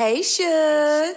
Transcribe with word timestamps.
Hey, 0.00 0.22
Suge. 0.22 1.16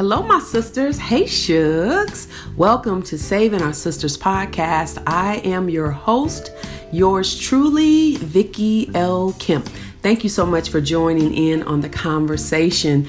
Hello, 0.00 0.22
my 0.22 0.38
sisters. 0.38 0.98
Hey, 0.98 1.24
Shugs. 1.24 2.26
Welcome 2.56 3.02
to 3.02 3.18
Saving 3.18 3.60
Our 3.60 3.74
Sisters 3.74 4.16
podcast. 4.16 5.02
I 5.06 5.42
am 5.44 5.68
your 5.68 5.90
host, 5.90 6.52
yours 6.90 7.38
truly, 7.38 8.16
Vicki 8.16 8.90
L. 8.94 9.34
Kemp. 9.38 9.68
Thank 10.00 10.24
you 10.24 10.30
so 10.30 10.46
much 10.46 10.70
for 10.70 10.80
joining 10.80 11.34
in 11.34 11.62
on 11.64 11.82
the 11.82 11.90
conversation. 11.90 13.06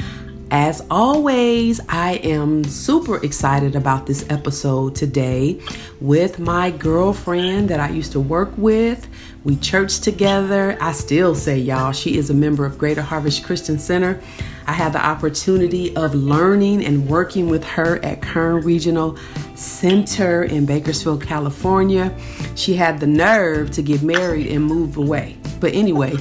As 0.52 0.86
always, 0.92 1.80
I 1.88 2.16
am 2.24 2.66
super 2.66 3.24
excited 3.24 3.78
about 3.78 4.06
this 4.06 4.30
episode 4.30 4.94
today 4.94 5.62
with 6.02 6.40
my 6.40 6.72
girlfriend 6.72 7.70
that 7.70 7.80
I 7.80 7.88
used 7.88 8.12
to 8.12 8.20
work 8.20 8.52
with. 8.58 9.08
We 9.46 9.56
church 9.56 10.02
together. 10.02 10.78
I 10.82 10.92
still 10.92 11.36
say, 11.36 11.58
y'all, 11.58 11.94
she 11.94 12.18
is 12.18 12.30
a 12.30 12.34
member 12.34 12.66
of 12.66 12.78
Greater 12.78 13.02
Harvest 13.02 13.46
Christian 13.46 13.80
Center. 13.80 14.22
I 14.68 14.74
had 14.74 14.94
the 14.94 15.06
opportunity 15.06 15.96
of 15.96 16.14
learning 16.14 16.86
and 16.86 17.08
working 17.08 17.50
with 17.50 17.64
her 17.64 18.04
at 18.04 18.22
Kern 18.22 18.64
Regional 18.64 19.18
Center 19.56 20.44
in 20.44 20.66
Bakersfield, 20.66 21.24
California. 21.24 22.16
She 22.56 22.74
had 22.74 23.00
the 23.00 23.08
nerve 23.08 23.72
to 23.72 23.82
get 23.82 24.04
married 24.04 24.48
and 24.48 24.64
move 24.64 24.98
away. 24.98 25.38
But 25.60 25.74
anyway, 25.74 26.16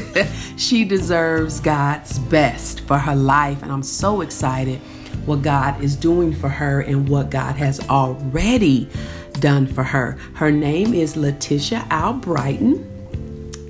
she 0.56 0.84
deserves 0.84 1.60
God's 1.60 2.18
best 2.18 2.80
for 2.82 2.98
her 2.98 3.16
life, 3.16 3.62
and 3.62 3.70
I'm 3.70 3.82
so 3.82 4.20
excited 4.20 4.78
what 5.26 5.42
God 5.42 5.82
is 5.82 5.96
doing 5.96 6.34
for 6.34 6.48
her 6.48 6.80
and 6.80 7.08
what 7.08 7.30
God 7.30 7.56
has 7.56 7.80
already 7.88 8.88
done 9.40 9.66
for 9.66 9.84
her. 9.84 10.12
Her 10.34 10.50
name 10.50 10.94
is 10.94 11.16
Letitia 11.16 11.86
Albrighton 11.90 12.98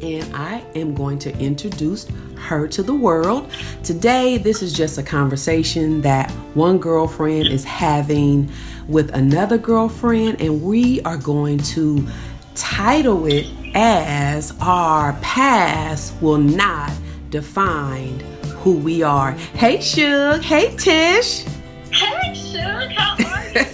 and 0.02 0.34
I 0.34 0.62
am 0.74 0.94
going 0.94 1.18
to 1.20 1.36
introduce 1.38 2.06
her 2.38 2.66
to 2.68 2.82
the 2.82 2.94
world. 2.94 3.50
Today, 3.82 4.38
this 4.38 4.62
is 4.62 4.72
just 4.72 4.98
a 4.98 5.02
conversation 5.02 6.00
that 6.02 6.30
one 6.54 6.78
girlfriend 6.78 7.48
is 7.48 7.64
having 7.64 8.50
with 8.88 9.14
another 9.14 9.58
girlfriend, 9.58 10.40
and 10.40 10.62
we 10.62 11.00
are 11.02 11.16
going 11.16 11.58
to 11.58 12.06
title 12.54 13.26
it 13.26 13.46
as 13.74 14.54
Our 14.60 15.12
Past 15.20 16.14
Will 16.22 16.38
Not 16.38 16.90
Define 17.30 18.20
Who 18.62 18.72
We 18.78 19.02
Are. 19.02 19.32
Hey, 19.32 19.80
Shug. 19.80 20.40
Hey, 20.40 20.74
Tish. 20.76 21.44
Hey, 21.92 22.34
Shug, 22.34 22.90
how 22.92 23.16
are 23.16 23.48
you 23.48 23.64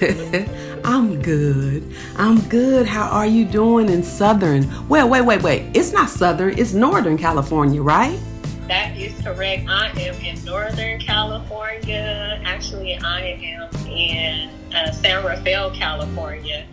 today? 0.00 0.56
I'm 0.90 1.22
good. 1.22 1.84
I'm 2.16 2.40
good. 2.48 2.84
How 2.84 3.08
are 3.10 3.26
you 3.26 3.44
doing 3.44 3.88
in 3.88 4.02
Southern? 4.02 4.66
Well, 4.88 5.08
wait, 5.08 5.22
wait, 5.22 5.40
wait. 5.40 5.70
It's 5.72 5.92
not 5.92 6.10
Southern, 6.10 6.58
it's 6.58 6.72
Northern 6.72 7.16
California, 7.16 7.80
right? 7.80 8.18
that 8.66 8.96
is 8.96 9.12
correct. 9.22 9.68
I 9.68 9.88
am 10.00 10.14
in 10.24 10.44
Northern 10.44 11.00
California. 11.00 12.40
Actually, 12.44 12.96
I 12.98 13.20
am 13.42 13.86
in 13.86 14.48
uh, 14.72 14.92
San 14.92 15.24
Rafael, 15.24 15.72
California. 15.72 16.66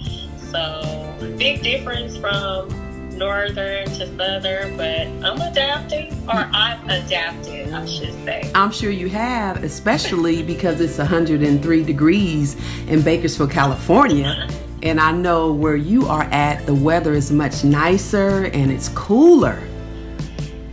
So, 0.51 1.15
big 1.37 1.63
difference 1.63 2.17
from 2.17 2.69
Northern 3.17 3.85
to 3.85 4.17
Southern, 4.17 4.77
but 4.77 5.07
I'm 5.25 5.41
adapting, 5.41 6.16
or 6.27 6.49
I'm 6.51 6.89
adapted, 6.89 7.73
I 7.73 7.85
should 7.85 8.13
say. 8.25 8.51
I'm 8.53 8.71
sure 8.71 8.91
you 8.91 9.09
have, 9.09 9.63
especially 9.63 10.43
because 10.43 10.81
it's 10.81 10.97
103 10.97 11.83
degrees 11.83 12.55
in 12.87 13.01
Bakersfield, 13.01 13.51
California. 13.51 14.49
And 14.83 14.99
I 14.99 15.11
know 15.11 15.53
where 15.53 15.75
you 15.75 16.05
are 16.07 16.23
at, 16.23 16.65
the 16.65 16.75
weather 16.75 17.13
is 17.13 17.31
much 17.31 17.63
nicer 17.63 18.45
and 18.45 18.71
it's 18.71 18.89
cooler. 18.89 19.61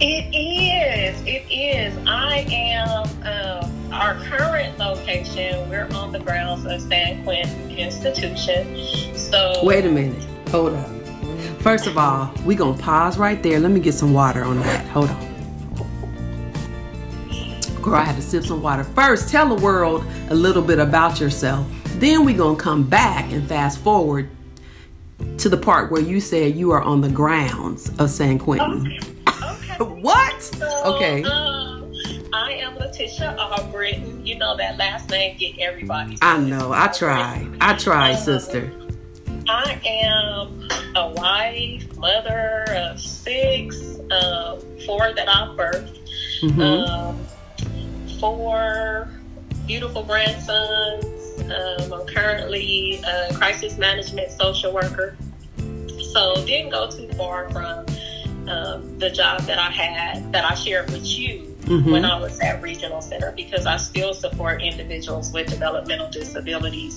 It 0.00 0.34
is. 0.34 1.20
It 1.22 1.50
is. 1.50 1.96
I 2.06 2.46
am 2.50 3.04
um, 3.24 3.92
our 3.92 4.16
current 4.24 4.76
location. 4.78 5.68
We're 5.70 5.88
on 5.94 6.10
the 6.12 6.18
grounds 6.18 6.66
of 6.66 6.82
San 6.82 7.22
Quentin 7.24 7.70
Institution. 7.70 9.14
So 9.16 9.60
Wait 9.62 9.86
a 9.86 9.90
minute. 9.90 10.22
Hold 10.48 10.74
up. 10.74 10.90
First 11.60 11.86
of 11.86 11.96
all, 11.96 12.30
we're 12.44 12.58
going 12.58 12.76
to 12.76 12.82
pause 12.82 13.16
right 13.16 13.42
there. 13.42 13.58
Let 13.58 13.70
me 13.70 13.80
get 13.80 13.94
some 13.94 14.12
water 14.12 14.44
on 14.44 14.58
that. 14.60 14.86
Hold 14.88 15.10
on. 15.10 15.33
Girl, 17.84 17.96
I 17.96 18.02
had 18.04 18.16
to 18.16 18.22
sip 18.22 18.44
some 18.44 18.62
water. 18.62 18.82
First, 18.82 19.28
tell 19.28 19.46
the 19.54 19.62
world 19.62 20.06
a 20.30 20.34
little 20.34 20.62
bit 20.62 20.78
about 20.78 21.20
yourself. 21.20 21.66
Then 21.98 22.24
we're 22.24 22.34
going 22.34 22.56
to 22.56 22.62
come 22.62 22.82
back 22.82 23.30
and 23.30 23.46
fast 23.46 23.78
forward 23.80 24.30
to 25.36 25.50
the 25.50 25.58
part 25.58 25.92
where 25.92 26.00
you 26.00 26.18
said 26.18 26.56
you 26.56 26.70
are 26.70 26.80
on 26.80 27.02
the 27.02 27.10
grounds 27.10 27.90
of 27.98 28.08
San 28.08 28.38
Quentin. 28.38 28.86
Okay. 29.28 29.44
okay. 29.82 29.84
What? 30.00 30.42
So, 30.42 30.94
Okay. 30.96 31.22
Um, 31.24 31.92
I 32.32 32.52
am 32.52 32.74
Letitia 32.76 33.36
Albritton. 33.38 34.24
You 34.26 34.38
know 34.38 34.56
that 34.56 34.78
last 34.78 35.10
name 35.10 35.36
get 35.36 35.58
everybody. 35.58 36.16
I 36.22 36.38
know. 36.38 36.72
I 36.72 36.86
tried. 36.86 37.50
I 37.60 37.74
tried, 37.76 38.12
Um, 38.12 38.16
sister. 38.16 38.72
I 39.46 39.78
am 39.84 40.68
a 40.96 41.10
wife, 41.10 41.94
mother 41.98 42.64
of 42.70 42.98
six, 42.98 43.98
uh, 44.10 44.58
four 44.86 45.12
that 45.12 45.28
I 45.28 45.54
birthed, 45.54 45.98
hmm 46.40 46.60
um, 46.62 47.18
four 48.24 49.10
beautiful 49.66 50.02
grandsons. 50.02 51.04
Um, 51.42 51.92
I'm 51.92 52.06
currently 52.06 53.02
a 53.06 53.34
crisis 53.34 53.76
management 53.76 54.30
social 54.30 54.72
worker, 54.72 55.14
so 56.14 56.34
didn't 56.46 56.70
go 56.70 56.90
too 56.90 57.08
far 57.18 57.50
from 57.50 57.84
um, 58.48 58.98
the 58.98 59.10
job 59.10 59.42
that 59.42 59.58
I 59.58 59.70
had 59.70 60.32
that 60.32 60.42
I 60.50 60.54
shared 60.54 60.90
with 60.90 61.04
you 61.06 61.54
Mhm. 61.64 61.92
when 61.92 62.04
I 62.06 62.18
was 62.18 62.40
at 62.40 62.62
Regional 62.62 63.02
Center 63.02 63.32
because 63.32 63.66
I 63.66 63.76
still 63.76 64.14
support 64.14 64.62
individuals 64.62 65.30
with 65.30 65.50
developmental 65.50 66.08
disabilities 66.10 66.96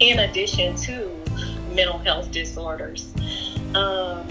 in 0.00 0.20
addition 0.20 0.76
to 0.76 1.10
mental 1.74 1.98
health 1.98 2.30
disorders. 2.30 3.12
Um, 3.74 4.26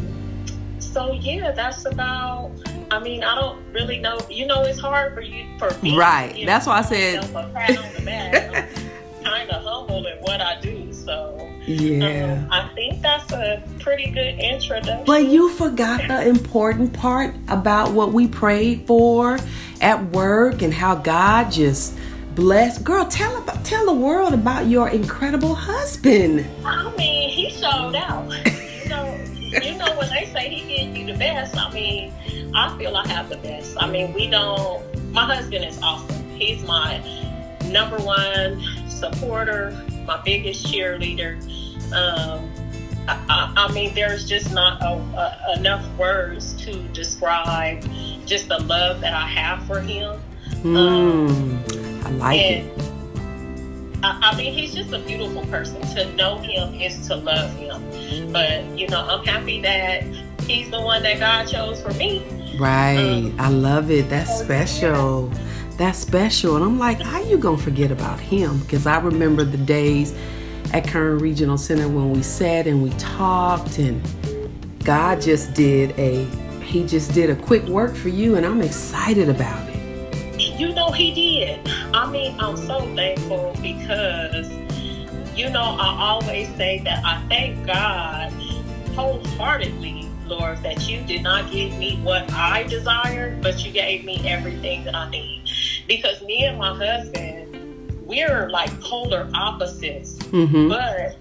so 0.80 1.14
yeah, 1.14 1.52
that's 1.52 1.86
about. 1.86 2.50
I 2.92 3.00
mean, 3.00 3.24
I 3.24 3.36
don't 3.36 3.60
really 3.72 4.00
know. 4.00 4.20
You 4.30 4.46
know, 4.46 4.62
it's 4.64 4.80
hard 4.80 5.14
for 5.14 5.22
you 5.22 5.46
for 5.58 5.72
me. 5.82 5.98
Right. 5.98 6.36
you 6.36 6.46
That's 6.46 6.66
know, 6.66 6.72
why 6.74 6.80
I 6.80 6.82
said- 6.84 7.16
myself 7.22 7.50
a 7.50 7.54
pat 7.54 7.78
on 7.78 7.94
the 7.94 8.02
back. 8.02 8.56
I'm 8.56 9.24
kind 9.24 9.50
of 9.52 9.64
humble 9.64 10.06
in 10.06 10.18
what 10.20 10.42
I 10.42 10.60
do, 10.62 10.92
so 10.94 11.50
Yeah. 11.66 12.44
um, 12.44 12.52
I 12.52 12.70
think 12.76 13.02
that's 13.02 13.32
a 13.32 13.64
pretty 13.80 14.12
good 14.12 14.38
introduction. 14.40 15.06
But 15.06 15.26
you 15.28 15.50
forgot 15.52 16.08
the 16.08 16.28
important 16.28 16.94
part 16.94 17.34
about 17.48 17.94
what 17.94 18.12
we 18.14 18.28
prayed 18.28 18.86
for 18.86 19.40
at 19.82 20.04
work 20.12 20.62
and 20.62 20.74
how 20.74 20.96
God 20.96 21.52
just 21.52 21.98
blessed. 22.36 22.84
Girl, 22.84 23.06
tell 23.06 23.38
about 23.38 23.64
tell 23.64 23.86
the 23.86 23.94
world 23.94 24.34
about 24.34 24.68
your 24.68 24.90
incredible 24.90 25.56
husband. 25.56 26.46
I 26.66 26.94
mean, 26.98 27.30
he 27.30 27.50
showed 27.50 27.96
out. 27.96 28.30
you 28.84 28.90
know, 28.90 29.18
you 29.40 29.78
know 29.78 29.98
when 29.98 30.10
they 30.10 30.30
say 30.34 30.50
he 30.50 30.68
gave 30.68 30.98
you 30.98 31.06
the 31.14 31.18
best. 31.18 31.56
I 31.58 31.72
mean, 31.74 32.12
I 32.56 32.78
feel 32.78 32.96
I 32.96 33.08
have 33.08 33.30
the 33.30 33.38
best. 33.38 33.76
I 33.80 33.90
mean, 33.90 34.14
we 34.14 34.28
don't. 34.28 34.84
My 35.12 35.26
husband 35.26 35.66
is 35.66 35.80
awesome. 35.82 36.30
He's 36.36 36.64
my 36.64 37.00
number 37.66 37.98
one 37.98 38.62
supporter, 38.88 39.78
my 40.06 40.22
biggest 40.24 40.66
cheerleader. 40.66 41.42
Um, 41.94 42.50
I, 43.08 43.26
I, 43.30 43.54
I 43.56 43.74
mean, 43.74 43.94
there's 43.94 44.28
just 44.28 44.54
not 44.54 44.82
a, 44.82 44.88
a, 44.88 45.60
enough 45.60 45.86
words 45.98 46.54
to 46.64 46.74
describe 46.90 47.84
just 48.26 48.48
the 48.48 48.60
love 48.60 49.02
that 49.02 49.14
I 49.14 49.28
have 49.28 49.66
for 49.66 49.80
him. 49.80 50.22
Mm, 50.62 52.06
I 52.06 52.10
like 52.12 52.40
it. 52.40 52.84
I, 54.04 54.32
I 54.32 54.38
mean, 54.38 54.54
he's 54.54 54.74
just 54.74 54.94
a 54.94 55.00
beautiful 55.00 55.46
person. 55.48 55.82
To 55.96 56.14
know 56.16 56.38
him 56.38 56.74
is 56.76 57.08
to 57.08 57.16
love 57.16 57.54
him. 57.56 58.32
But, 58.32 58.64
you 58.78 58.88
know, 58.88 59.02
I'm 59.02 59.26
happy 59.26 59.62
that 59.62 60.04
he's 60.42 60.70
the 60.70 60.82
one 60.82 61.04
that 61.04 61.20
God 61.20 61.46
chose 61.46 61.82
for 61.82 61.94
me. 61.94 62.43
Right. 62.60 63.34
I 63.40 63.50
love 63.50 63.92
it. 63.92 64.10
That's 64.10 64.40
special. 64.40 65.32
That's 65.78 65.98
special. 65.98 66.56
And 66.56 66.64
I'm 66.64 66.78
like, 66.78 67.02
how 67.02 67.22
you 67.22 67.38
gonna 67.38 67.58
forget 67.58 67.92
about 67.92 68.20
him? 68.20 68.60
Because 68.60 68.86
I 68.86 69.00
remember 69.00 69.44
the 69.44 69.58
days 69.58 70.16
at 70.74 70.88
Kern 70.88 71.20
Regional 71.20 71.58
Center 71.58 71.88
when 71.88 72.12
we 72.12 72.24
sat 72.24 72.68
and 72.68 72.84
we 72.84 72.90
talked 72.92 73.80
and 73.80 74.02
God 74.84 75.22
just 75.22 75.54
did 75.54 75.98
a 75.98 76.26
he 76.64 76.86
just 76.86 77.14
did 77.14 77.30
a 77.30 77.36
quick 77.36 77.64
work 77.66 77.96
for 77.96 78.10
you, 78.10 78.36
and 78.36 78.46
I'm 78.46 78.62
excited 78.62 79.30
about 79.30 79.70
it. 79.70 80.60
You 80.60 80.74
know, 80.74 80.92
he 80.92 81.14
did. 81.14 81.68
I 81.94 82.10
mean, 82.10 82.40
I'm 82.40 82.58
so 82.58 82.80
thankful 82.96 83.56
because, 83.62 84.50
you 85.38 85.50
know, 85.50 85.62
I 85.62 85.96
always 86.00 86.48
say 86.56 86.82
that 86.84 87.04
I 87.06 87.24
thank 87.28 87.68
God 87.68 88.32
wholeheartedly, 88.96 90.03
Lord, 90.28 90.62
that 90.64 90.88
you 90.88 91.02
did 91.04 91.24
not 91.24 91.52
give 91.52 91.78
me 91.78 92.00
what 92.04 92.32
I 92.34 92.64
desired, 92.64 93.42
but 93.42 93.64
you 93.66 93.72
gave 93.72 94.04
me 94.06 94.28
everything 94.28 94.84
that 94.86 94.96
I 94.96 95.10
need. 95.10 95.44
Because 95.88 96.22
me 96.22 96.46
and 96.46 96.58
my 96.58 96.76
husband, 96.76 98.06
we're 98.06 98.50
like 98.50 98.80
polar 98.82 99.30
opposites, 99.34 100.18
Mm-hmm. 100.34 100.70
but 100.70 101.18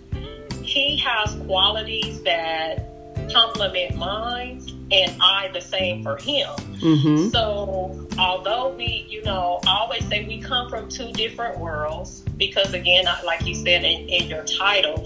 he 0.64 0.96
has 0.98 1.34
qualities 1.46 2.22
that 2.22 2.88
complement 3.30 3.96
mine, 3.96 4.62
and 4.90 5.14
I 5.20 5.50
the 5.52 5.60
same 5.60 6.02
for 6.02 6.16
him. 6.16 6.48
Mm-hmm. 6.80 7.28
So, 7.28 8.06
although 8.18 8.70
we, 8.70 9.06
you 9.08 9.22
know, 9.22 9.60
I 9.66 9.78
always 9.80 10.06
say 10.08 10.24
we 10.26 10.40
come 10.40 10.68
from 10.70 10.88
two 10.88 11.12
different 11.12 11.58
worlds 11.58 12.20
because, 12.36 12.72
again, 12.74 13.04
like 13.24 13.44
you 13.46 13.54
said 13.54 13.84
in, 13.84 14.08
in 14.08 14.28
your 14.28 14.44
title, 14.44 14.96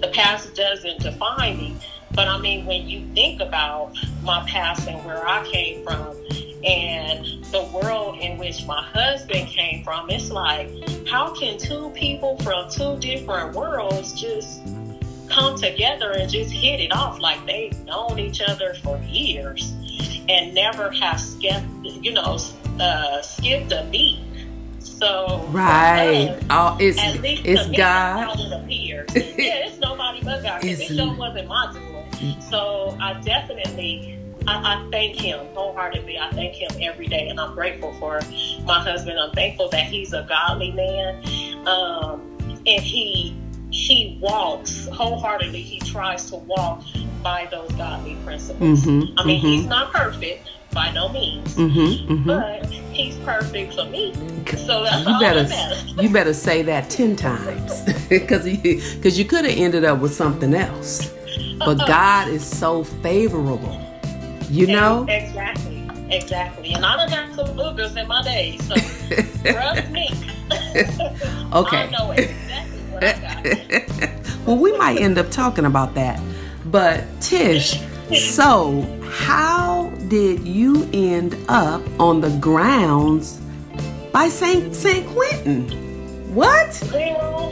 the 0.00 0.10
past 0.12 0.54
doesn't 0.54 1.00
define 1.00 1.58
me. 1.58 1.76
But 2.16 2.28
I 2.28 2.38
mean, 2.38 2.64
when 2.64 2.88
you 2.88 3.06
think 3.14 3.40
about 3.40 3.92
my 4.24 4.42
past 4.48 4.88
and 4.88 5.04
where 5.04 5.28
I 5.28 5.44
came 5.46 5.84
from 5.84 6.16
and 6.64 7.44
the 7.52 7.62
world 7.74 8.18
in 8.18 8.38
which 8.38 8.64
my 8.66 8.82
husband 8.82 9.48
came 9.48 9.84
from, 9.84 10.08
it's 10.10 10.30
like, 10.30 10.70
how 11.06 11.32
can 11.34 11.58
two 11.58 11.90
people 11.90 12.38
from 12.38 12.70
two 12.70 12.96
different 12.98 13.54
worlds 13.54 14.18
just 14.18 14.62
come 15.28 15.56
together 15.58 16.12
and 16.12 16.30
just 16.30 16.50
hit 16.50 16.80
it 16.80 16.90
off 16.92 17.20
like 17.20 17.44
they've 17.46 17.78
known 17.84 18.18
each 18.18 18.40
other 18.40 18.74
for 18.82 18.98
years 19.02 19.72
and 20.28 20.54
never 20.54 20.90
have 20.90 21.20
skipped, 21.20 21.66
you 21.84 22.12
know, 22.12 22.38
uh, 22.80 23.20
skipped 23.22 23.72
a 23.72 23.86
beat. 23.92 24.20
So 24.78 25.44
Right. 25.50 26.28
uh, 26.50 26.72
Oh, 26.72 26.76
it's 26.80 26.98
at 26.98 27.20
least 27.20 27.42
it's 27.44 27.68
me, 27.68 27.76
God. 27.76 28.16
it 28.22 28.24
yeah, 29.14 29.66
it's 29.66 29.78
nobody 29.78 30.20
but 30.24 30.42
God. 30.42 30.64
It's- 30.64 30.90
It 30.90 30.96
sure 30.96 31.14
wasn't 31.14 31.48
my 31.48 31.70
doing. 31.72 31.95
So 32.50 32.96
I 33.00 33.14
definitely, 33.20 34.18
I, 34.46 34.74
I 34.86 34.88
thank 34.90 35.16
Him 35.16 35.46
wholeheartedly. 35.54 36.18
I 36.18 36.30
thank 36.32 36.54
Him 36.54 36.70
every 36.80 37.06
day, 37.06 37.28
and 37.28 37.38
I'm 37.40 37.54
grateful 37.54 37.92
for 37.94 38.20
my 38.64 38.80
husband. 38.80 39.18
I'm 39.18 39.32
thankful 39.32 39.68
that 39.70 39.84
he's 39.86 40.12
a 40.12 40.22
godly 40.28 40.72
man, 40.72 41.22
um, 41.66 42.20
and 42.66 42.82
he 42.82 43.36
he 43.70 44.18
walks 44.20 44.86
wholeheartedly. 44.88 45.60
He 45.60 45.78
tries 45.80 46.30
to 46.30 46.36
walk 46.36 46.82
by 47.22 47.48
those 47.50 47.70
godly 47.72 48.16
principles. 48.24 48.84
Mhm, 48.84 49.12
I 49.16 49.24
mean, 49.24 49.40
mhm. 49.42 49.48
he's 49.48 49.66
not 49.66 49.92
perfect 49.92 50.48
by 50.72 50.92
no 50.92 51.08
means, 51.08 51.54
Mm-hmm. 51.56 52.12
Mm-hmm. 52.12 52.26
but 52.26 52.66
he's 52.92 53.16
perfect 53.16 53.74
for 53.74 53.84
me. 53.86 54.12
So 54.66 54.84
that's 54.84 55.06
You 55.06 55.14
all 55.14 55.20
better 55.20 56.02
you 56.02 56.08
better 56.10 56.34
say 56.34 56.62
that 56.62 56.88
ten 56.90 57.16
times 57.16 57.82
because 58.08 58.44
because 58.44 59.18
you 59.18 59.24
could 59.24 59.44
have 59.44 59.56
ended 59.58 59.84
up 59.84 59.98
with 60.00 60.14
something 60.14 60.54
else. 60.54 61.10
But 61.58 61.78
God 61.86 62.28
is 62.28 62.44
so 62.44 62.84
favorable, 62.84 63.80
you 64.50 64.66
know. 64.66 65.06
Exactly. 65.08 65.82
Exactly. 66.08 66.72
And 66.72 66.84
I 66.84 66.96
done 66.96 67.08
got 67.08 67.34
some 67.34 67.56
boogers 67.56 67.96
in 67.96 68.06
my 68.06 68.22
day, 68.22 68.58
so 68.58 68.74
trust 69.50 69.90
me. 69.90 70.08
I 70.52 71.48
Okay. 71.54 71.90
know 71.90 72.10
exactly 72.12 72.78
what 72.90 73.02
I 73.04 73.12
got. 73.18 74.36
well, 74.46 74.56
we 74.58 74.76
might 74.76 75.00
end 75.00 75.18
up 75.18 75.30
talking 75.30 75.64
about 75.64 75.94
that. 75.94 76.20
But 76.66 77.04
Tish, 77.20 77.80
so 78.14 78.82
how 79.10 79.90
did 80.08 80.46
you 80.46 80.88
end 80.92 81.36
up 81.48 81.82
on 81.98 82.20
the 82.20 82.30
grounds 82.38 83.40
by 84.12 84.28
Saint 84.28 84.74
Saint 84.76 85.06
Quentin? 85.08 85.85
What? 86.36 86.82
Well, 86.92 87.50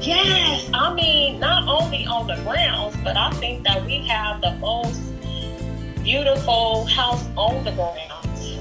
yes. 0.00 0.70
I 0.72 0.94
mean, 0.94 1.40
not 1.40 1.66
only 1.66 2.06
on 2.06 2.28
the 2.28 2.36
grounds, 2.44 2.96
but 3.02 3.16
I 3.16 3.32
think 3.32 3.64
that 3.64 3.84
we 3.84 4.06
have 4.06 4.40
the 4.40 4.52
most 4.58 5.02
beautiful 6.04 6.84
house 6.86 7.26
on 7.36 7.64
the 7.64 7.72
grounds 7.72 8.60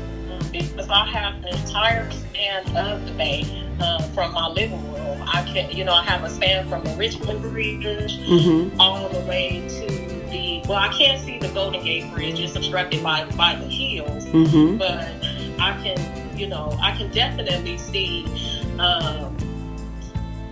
because 0.51 0.89
I 0.89 1.05
have 1.05 1.43
the 1.43 1.49
entire 1.55 2.09
span 2.09 2.65
of 2.75 3.05
the 3.05 3.11
bay 3.13 3.63
uh, 3.79 4.01
from 4.07 4.33
my 4.33 4.47
living 4.47 4.91
room. 4.91 5.21
I 5.21 5.43
can, 5.43 5.69
you 5.69 5.83
know, 5.85 5.93
I 5.93 6.03
have 6.03 6.23
a 6.23 6.31
span 6.31 6.67
from 6.67 6.83
the 6.83 6.95
Richmond 6.95 7.43
Bridge 7.43 8.17
Mm-hmm. 8.17 8.81
all 8.81 9.07
the 9.09 9.19
way 9.19 9.63
to 9.69 9.85
the 10.31 10.63
well, 10.67 10.79
I 10.79 10.87
can't 10.97 11.21
see 11.21 11.37
the 11.37 11.49
Golden 11.49 11.83
Gate 11.83 12.11
Bridge; 12.11 12.39
it's 12.39 12.55
obstructed 12.55 13.03
by 13.03 13.25
by 13.37 13.53
the 13.53 13.67
hills. 13.67 14.25
Mm-hmm. 14.25 14.77
But 14.77 15.09
I 15.61 15.79
can, 15.83 16.35
you 16.35 16.47
know, 16.47 16.75
I 16.81 16.97
can 16.97 17.11
definitely 17.11 17.77
see. 17.77 18.25
Um, 18.79 19.35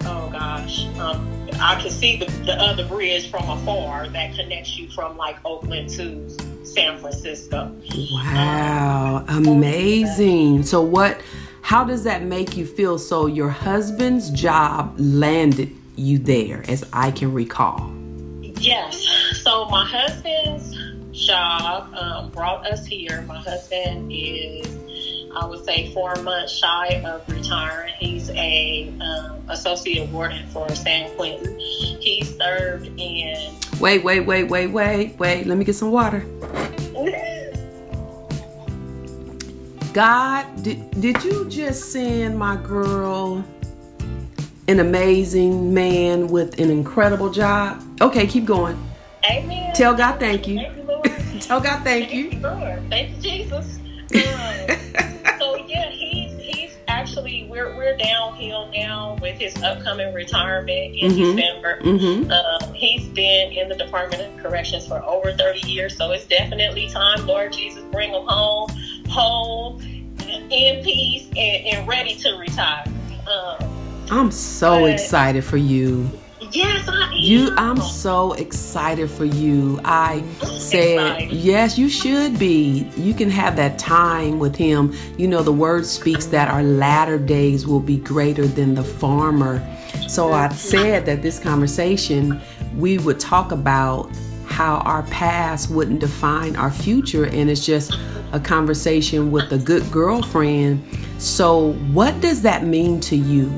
oh 0.08 0.30
gosh, 0.32 0.86
um, 0.98 1.48
I 1.60 1.80
can 1.82 1.92
see 1.92 2.18
the, 2.18 2.26
the 2.46 2.54
other 2.54 2.86
bridge 2.86 3.30
from 3.30 3.50
afar 3.50 4.08
that 4.08 4.36
connects 4.36 4.78
you 4.78 4.90
from 4.90 5.18
like 5.18 5.38
Oakland 5.46 5.90
to 5.92 6.30
San 6.66 6.98
Francisco. 7.00 7.72
Wow, 8.12 9.26
amazing. 9.28 10.64
So 10.64 10.82
what 10.82 11.22
how 11.62 11.84
does 11.84 12.04
that 12.06 12.24
make 12.24 12.56
you 12.56 12.66
feel? 12.66 12.98
So 12.98 13.26
your 13.26 13.50
husband's 13.50 14.30
job 14.30 14.96
landed 14.98 15.76
you 15.98 16.18
there 16.18 16.64
as 16.70 16.86
I 16.94 17.12
can 17.12 17.34
recall. 17.34 17.92
Yes. 18.42 19.06
So 19.44 19.66
my 19.66 19.86
husband's 19.86 20.78
job 21.12 21.94
um, 21.94 22.30
brought 22.30 22.66
us 22.68 22.86
here. 22.86 23.22
My 23.24 23.40
husband 23.40 24.12
is, 24.14 24.77
I 25.40 25.46
would 25.46 25.64
say, 25.66 25.94
four 25.94 26.16
months 26.24 26.58
shy 26.58 27.02
of 27.06 27.28
retiring. 27.30 27.94
He's 28.00 28.30
a 28.32 28.92
um, 29.00 29.44
associate 29.50 30.10
warden 30.10 30.48
for 30.48 30.68
San 30.74 31.16
Quentin. 31.16 31.60
He 31.60 32.24
served 32.24 32.88
in. 33.00 33.54
Wait, 33.80 34.04
wait, 34.04 34.22
wait, 34.22 34.46
wait, 34.46 34.68
wait, 34.68 35.20
wait. 35.20 35.46
Let 35.46 35.58
me 35.58 35.64
get 35.64 35.76
some 35.76 35.92
water. 35.92 36.26
God, 39.94 40.64
did, 40.64 41.02
did 41.02 41.24
you 41.24 41.48
just 41.50 41.92
send 41.92 42.38
my 42.38 42.56
girl 42.56 43.44
an 44.68 44.80
amazing 44.80 45.74
man 45.74 46.28
with 46.28 46.60
an 46.60 46.72
incredible 46.72 47.32
job? 47.32 47.84
Okay, 48.02 48.26
keep 48.26 48.46
going. 48.46 48.78
Amen. 49.30 49.74
Tell 49.76 49.96
God 49.96 50.20
thank 50.20 50.48
you. 50.48 50.58
Thank 50.58 50.78
you, 50.78 50.84
Lord. 50.84 51.06
Tell 51.42 51.62
God 51.62 51.84
thank 51.84 52.14
you. 52.14 52.32
Lord. 52.40 52.90
Thank 52.90 53.16
you, 53.16 53.22
Jesus. 53.22 53.80
actually 57.18 57.48
we're 57.50 57.76
we're 57.76 57.96
downhill 57.98 58.70
now 58.72 59.18
with 59.22 59.38
his 59.40 59.56
upcoming 59.64 60.14
retirement 60.14 60.96
in 60.96 61.12
Mhm. 61.12 61.36
December. 61.36 61.80
Mm-hmm. 61.82 62.32
Um, 62.32 62.74
he's 62.74 63.08
been 63.10 63.52
in 63.52 63.70
the 63.70 63.76
Department 63.76 64.22
of 64.22 64.38
Corrections 64.44 64.88
for 64.88 65.04
over 65.04 65.34
30 65.34 65.68
years, 65.68 65.98
so 65.98 66.12
it's 66.12 66.26
definitely 66.26 66.90
time, 66.90 67.26
Lord 67.26 67.54
Jesus, 67.54 67.84
bring 67.92 68.12
him 68.14 68.24
home, 68.28 68.70
home, 69.10 69.82
in 70.52 70.84
peace, 70.84 71.28
and, 71.36 71.66
and 71.68 71.88
ready 71.88 72.16
to 72.16 72.36
retire. 72.38 72.84
Um, 73.28 74.06
I'm 74.12 74.32
so 74.32 74.82
But- 74.82 74.92
excited 74.92 75.44
for 75.44 75.58
you. 75.58 76.10
Yes, 76.52 76.88
I 76.88 77.08
am. 77.08 77.14
You, 77.14 77.54
I'm 77.58 77.78
so 77.82 78.34
excited 78.34 79.10
for 79.10 79.26
you. 79.26 79.80
I 79.84 80.24
said, 80.60 80.96
excited. 80.96 81.32
yes, 81.32 81.78
you 81.78 81.90
should 81.90 82.38
be. 82.38 82.90
You 82.96 83.14
can 83.14 83.30
have 83.30 83.56
that 83.56 83.78
time 83.78 84.40
with 84.40 84.56
him. 84.56 84.94
You 85.18 85.28
know, 85.28 85.44
the 85.44 85.52
word 85.52 85.86
speaks 85.86 86.26
that 86.28 86.50
our 86.50 86.64
latter 86.64 87.18
days 87.18 87.66
will 87.66 87.80
be 87.80 87.98
greater 87.98 88.48
than 88.48 88.76
the 88.76 88.84
farmer. 88.84 89.66
So 90.08 90.32
I 90.32 90.50
said 90.50 91.06
that 91.06 91.22
this 91.22 91.40
conversation, 91.40 92.40
we 92.76 92.98
would 92.98 93.20
talk 93.20 93.52
about 93.52 94.10
how 94.46 94.78
our 94.78 95.04
past 95.04 95.70
wouldn't 95.70 96.00
define 96.00 96.56
our 96.56 96.72
future, 96.72 97.26
and 97.26 97.50
it's 97.50 97.66
just 97.66 97.98
a 98.32 98.40
conversation 98.40 99.32
with 99.32 99.52
a 99.52 99.58
good 99.58 99.90
girlfriend. 99.92 100.84
So, 101.18 101.74
what 101.92 102.20
does 102.22 102.42
that 102.44 102.64
mean 102.64 103.00
to 103.02 103.16
you? 103.16 103.52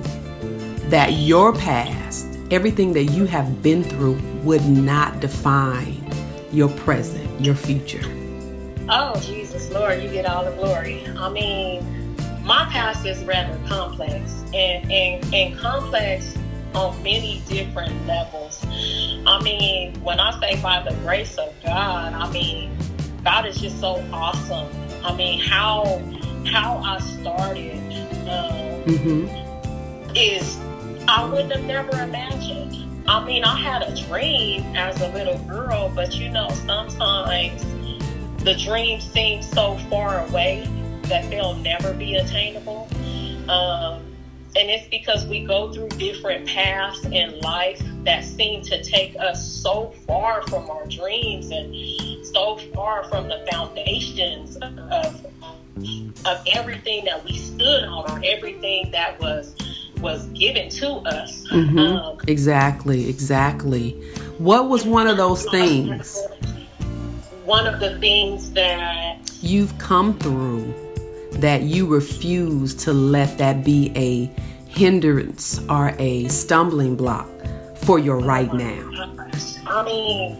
that 0.89 1.13
your 1.13 1.53
past, 1.53 1.91
everything 2.51 2.93
that 2.93 3.05
you 3.05 3.25
have 3.25 3.61
been 3.61 3.83
through, 3.83 4.19
would 4.43 4.65
not 4.67 5.19
define 5.19 6.03
your 6.51 6.69
present, 6.69 7.41
your 7.41 7.55
future. 7.55 8.01
Oh, 8.89 9.19
Jesus, 9.19 9.69
Lord, 9.71 10.01
you 10.01 10.09
get 10.09 10.25
all 10.25 10.43
the 10.45 10.51
glory. 10.51 11.05
I 11.17 11.29
mean, 11.29 12.15
my 12.43 12.65
past 12.71 13.05
is 13.05 13.23
rather 13.23 13.55
complex 13.67 14.43
and, 14.53 14.91
and, 14.91 15.33
and 15.33 15.59
complex 15.59 16.35
on 16.73 17.01
many 17.03 17.43
different 17.47 18.07
levels. 18.07 18.63
I 18.65 19.39
mean, 19.43 19.93
when 20.01 20.19
I 20.19 20.39
say 20.39 20.59
by 20.61 20.81
the 20.87 20.95
grace 21.01 21.37
of 21.37 21.53
God, 21.63 22.13
I 22.13 22.31
mean, 22.31 22.75
God 23.23 23.45
is 23.45 23.59
just 23.59 23.79
so 23.79 24.03
awesome. 24.11 24.67
I 25.03 25.15
mean, 25.15 25.39
how 25.39 26.01
how 26.45 26.77
I 26.77 26.99
started 26.99 27.75
um, 28.27 28.69
Mm-hmm. 28.85 30.15
is 30.15 30.57
I 31.09 31.25
would 31.25 31.49
have 31.51 31.63
never 31.63 32.03
imagined. 32.03 33.03
I 33.07 33.25
mean, 33.25 33.43
I 33.43 33.55
had 33.55 33.81
a 33.81 33.95
dream 34.07 34.61
as 34.75 35.01
a 35.01 35.11
little 35.11 35.39
girl, 35.45 35.91
but 35.95 36.15
you 36.15 36.29
know, 36.29 36.47
sometimes 36.49 37.63
the 38.43 38.53
dreams 38.53 39.11
seem 39.11 39.41
so 39.41 39.75
far 39.89 40.23
away 40.27 40.67
that 41.05 41.27
they'll 41.31 41.55
never 41.55 41.95
be 41.95 42.13
attainable. 42.13 42.87
Um, 43.49 44.03
and 44.55 44.69
it's 44.69 44.87
because 44.89 45.25
we 45.25 45.45
go 45.45 45.73
through 45.73 45.89
different 45.89 46.47
paths 46.47 47.03
in 47.05 47.39
life 47.39 47.81
that 48.03 48.23
seem 48.23 48.61
to 48.65 48.83
take 48.83 49.15
us 49.19 49.43
so 49.43 49.95
far 50.05 50.47
from 50.47 50.69
our 50.69 50.85
dreams 50.85 51.49
and 51.49 51.75
so 52.23 52.57
far 52.75 53.03
from 53.05 53.27
the 53.27 53.43
foundations 53.51 54.57
of, 54.57 55.25
of 56.27 56.47
everything 56.53 57.03
that 57.05 57.25
we 57.25 57.35
stood 57.35 57.83
on 57.85 58.11
or 58.11 58.21
everything 58.23 58.91
that 58.91 59.19
was 59.19 59.55
was 60.01 60.25
given 60.27 60.69
to 60.69 60.87
us. 61.05 61.43
Mhm. 61.51 61.97
Um, 61.97 62.17
Exactly, 62.27 63.09
exactly. 63.09 63.95
What 64.37 64.69
was 64.69 64.85
one 64.85 65.07
of 65.07 65.17
those 65.17 65.43
things 65.45 66.17
One 67.45 67.65
of 67.65 67.79
the 67.79 67.97
things 67.99 68.51
that 68.51 69.17
you've 69.41 69.75
come 69.79 70.13
through 70.19 70.71
that 71.39 71.63
you 71.63 71.87
refuse 71.87 72.75
to 72.75 72.93
let 72.93 73.39
that 73.39 73.65
be 73.65 73.91
a 73.95 74.29
hindrance 74.69 75.59
or 75.67 75.95
a 75.97 76.27
stumbling 76.27 76.95
block 76.95 77.27
for 77.75 77.97
your 77.97 78.19
right 78.19 78.53
now? 78.53 78.91
I 79.67 79.83
mean, 79.83 80.37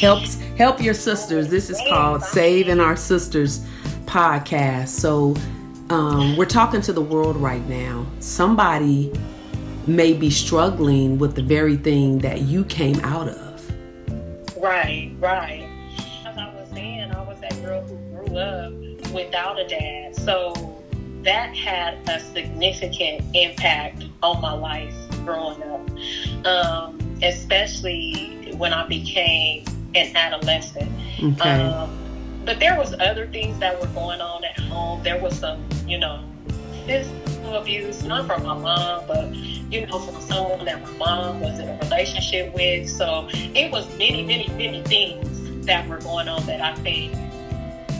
helps 0.00 0.36
help 0.56 0.80
your 0.82 0.94
sisters 0.94 1.48
this 1.50 1.68
is 1.68 1.78
called 1.90 2.22
saving 2.22 2.80
our 2.80 2.96
sisters 2.96 3.60
podcast 4.06 4.88
so 4.88 5.34
um, 5.92 6.36
we're 6.36 6.46
talking 6.46 6.80
to 6.82 6.92
the 6.92 7.02
world 7.02 7.36
right 7.36 7.66
now. 7.68 8.06
Somebody 8.20 9.12
may 9.86 10.12
be 10.12 10.30
struggling 10.30 11.18
with 11.18 11.34
the 11.34 11.42
very 11.42 11.76
thing 11.76 12.18
that 12.18 12.42
you 12.42 12.64
came 12.64 12.98
out 13.00 13.28
of. 13.28 14.56
Right, 14.56 15.12
right. 15.18 15.68
As 16.24 16.38
I 16.38 16.52
was 16.54 16.68
saying, 16.70 17.10
I 17.10 17.22
was 17.22 17.38
that 17.40 17.60
girl 17.62 17.82
who 17.82 17.96
grew 18.16 18.38
up 18.38 18.72
without 19.12 19.58
a 19.58 19.66
dad, 19.68 20.16
so 20.16 20.82
that 21.22 21.54
had 21.54 21.98
a 22.08 22.18
significant 22.20 23.24
impact 23.34 24.04
on 24.22 24.40
my 24.40 24.52
life 24.52 24.94
growing 25.24 25.62
up, 25.62 26.46
um, 26.46 26.98
especially 27.22 28.54
when 28.56 28.72
I 28.72 28.86
became 28.86 29.64
an 29.94 30.16
adolescent. 30.16 30.90
okay. 31.22 31.60
Um, 31.60 32.01
but 32.44 32.58
there 32.58 32.76
was 32.76 32.94
other 33.00 33.26
things 33.26 33.58
that 33.58 33.80
were 33.80 33.86
going 33.88 34.20
on 34.20 34.44
at 34.44 34.58
home. 34.58 35.02
There 35.02 35.20
was 35.20 35.38
some, 35.38 35.64
you 35.86 35.98
know, 35.98 36.22
physical 36.86 37.56
abuse, 37.56 38.02
not 38.02 38.26
from 38.26 38.42
my 38.42 38.58
mom, 38.58 39.04
but 39.06 39.34
you 39.34 39.86
know, 39.86 39.98
from 39.98 40.20
someone 40.20 40.64
that 40.64 40.82
my 40.82 40.90
mom 40.98 41.40
was 41.40 41.58
in 41.58 41.68
a 41.68 41.78
relationship 41.78 42.54
with. 42.54 42.88
So 42.88 43.28
it 43.32 43.70
was 43.70 43.88
many, 43.96 44.22
many, 44.22 44.48
many 44.48 44.82
things 44.82 45.66
that 45.66 45.88
were 45.88 45.98
going 45.98 46.28
on 46.28 46.44
that 46.46 46.60
I 46.60 46.74
think 46.76 47.14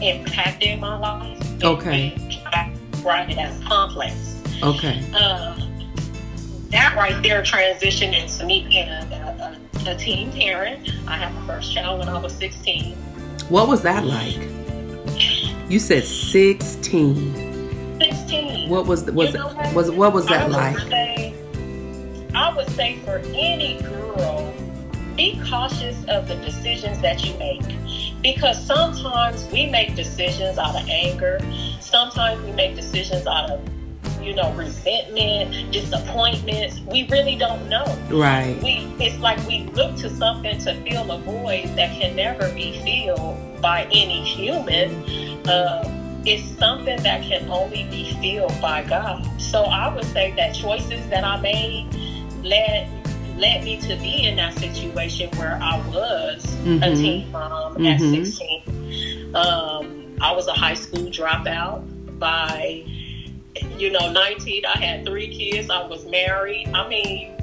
impacted 0.03 0.81
my 0.81 0.99
life. 0.99 1.63
Okay. 1.65 2.15
I 2.47 2.73
describe 2.91 3.31
it 3.31 3.39
as 3.39 3.59
complex. 3.65 4.41
okay 4.63 5.05
Uh, 5.15 5.59
that 6.71 6.97
right 6.97 7.23
there 7.23 7.43
transitioned 7.43 8.19
into 8.19 8.47
me 8.47 8.67
being 8.67 8.89
a, 8.89 9.59
a, 9.87 9.91
a 9.91 9.97
teen 9.97 10.33
parent. 10.33 10.91
I 11.07 11.17
had 11.17 11.35
my 11.35 11.47
first 11.47 11.73
child 11.75 11.99
when 11.99 12.09
I 12.09 12.19
was 12.19 12.33
16. 12.35 12.97
What 13.49 13.69
was 13.69 13.83
that 13.83 14.05
like 14.05 14.39
you 15.71 15.79
said 15.79 16.05
16 16.05 17.99
16. 18.01 18.69
what 18.69 18.87
was 18.87 19.05
was 19.11 19.33
You 19.33 19.39
know 19.39 19.47
what? 19.49 19.75
was 19.75 19.91
what 19.91 20.13
was 20.13 20.27
that 20.27 20.49
would 20.49 20.57
like 20.57 20.79
Say, 20.79 21.35
I 22.35 22.55
would 22.55 22.69
say 22.71 22.99
for 23.05 23.19
any 23.35 23.81
girl, 23.83 24.53
be 25.17 25.41
cautious 25.49 25.97
of 26.09 26.27
the 26.29 26.37
decisions 26.37 27.01
that 27.03 27.23
you 27.25 27.35
make. 27.39 27.63
Because 28.23 28.65
sometimes 28.65 29.47
we 29.53 29.67
make 29.67 29.95
decisions 29.95 30.57
out 30.59 30.75
of 30.75 30.89
anger. 30.89 31.39
Sometimes 31.81 32.43
we 32.45 32.53
make 32.53 32.75
decisions 32.75 33.27
out 33.27 33.51
of, 33.51 33.61
you 34.23 34.35
know, 34.35 34.53
resentment, 34.55 35.73
disappointments. 35.73 36.81
We 36.81 37.07
really 37.09 37.37
don't 37.37 37.69
know. 37.69 37.85
right 38.11 38.57
We 38.63 38.87
it's 39.05 39.19
like 39.19 39.39
we 39.47 39.65
look 39.75 39.97
to 39.97 40.11
something 40.11 40.59
to 40.59 40.75
fill 40.83 41.11
a 41.11 41.19
void 41.19 41.69
that 41.77 41.99
can 41.99 42.17
never 42.17 42.53
be 42.55 42.81
filled 42.85 43.61
by 43.61 43.85
any 43.93 44.23
human. 44.23 44.91
Uh, 45.49 45.89
it's 46.25 46.45
something 46.59 47.03
that 47.03 47.23
can 47.23 47.51
only 47.51 47.85
be 47.91 48.13
filled 48.21 48.59
by 48.61 48.85
God. 48.85 49.27
So 49.41 49.65
I 49.65 49.93
would 49.93 50.05
say 50.07 50.33
that 50.37 50.55
choices 50.55 51.07
that 51.09 51.25
I 51.25 51.41
made 51.41 51.89
led 52.45 52.89
led 53.39 53.65
me 53.65 53.81
to 53.81 53.97
be 53.97 54.27
in 54.27 54.37
that 54.37 54.57
situation 54.59 55.29
where 55.39 55.59
I 55.61 55.79
was 55.89 56.45
a 56.45 56.69
Mhm. 56.69 56.97
teen 56.97 57.33
mom 57.33 57.85
at 57.87 57.99
Mhm. 58.01 58.25
16. 58.27 59.35
Um, 59.35 60.17
I 60.21 60.33
was 60.33 60.47
a 60.47 60.53
high 60.53 60.75
school 60.75 61.07
dropout 61.11 61.83
by 62.19 62.85
you 63.77 63.91
know 63.91 64.11
19 64.11 64.65
i 64.65 64.79
had 64.79 65.05
three 65.05 65.29
kids 65.29 65.71
i 65.71 65.85
was 65.87 66.07
married. 66.07 66.69
I 66.75 66.89
mean 66.89 67.35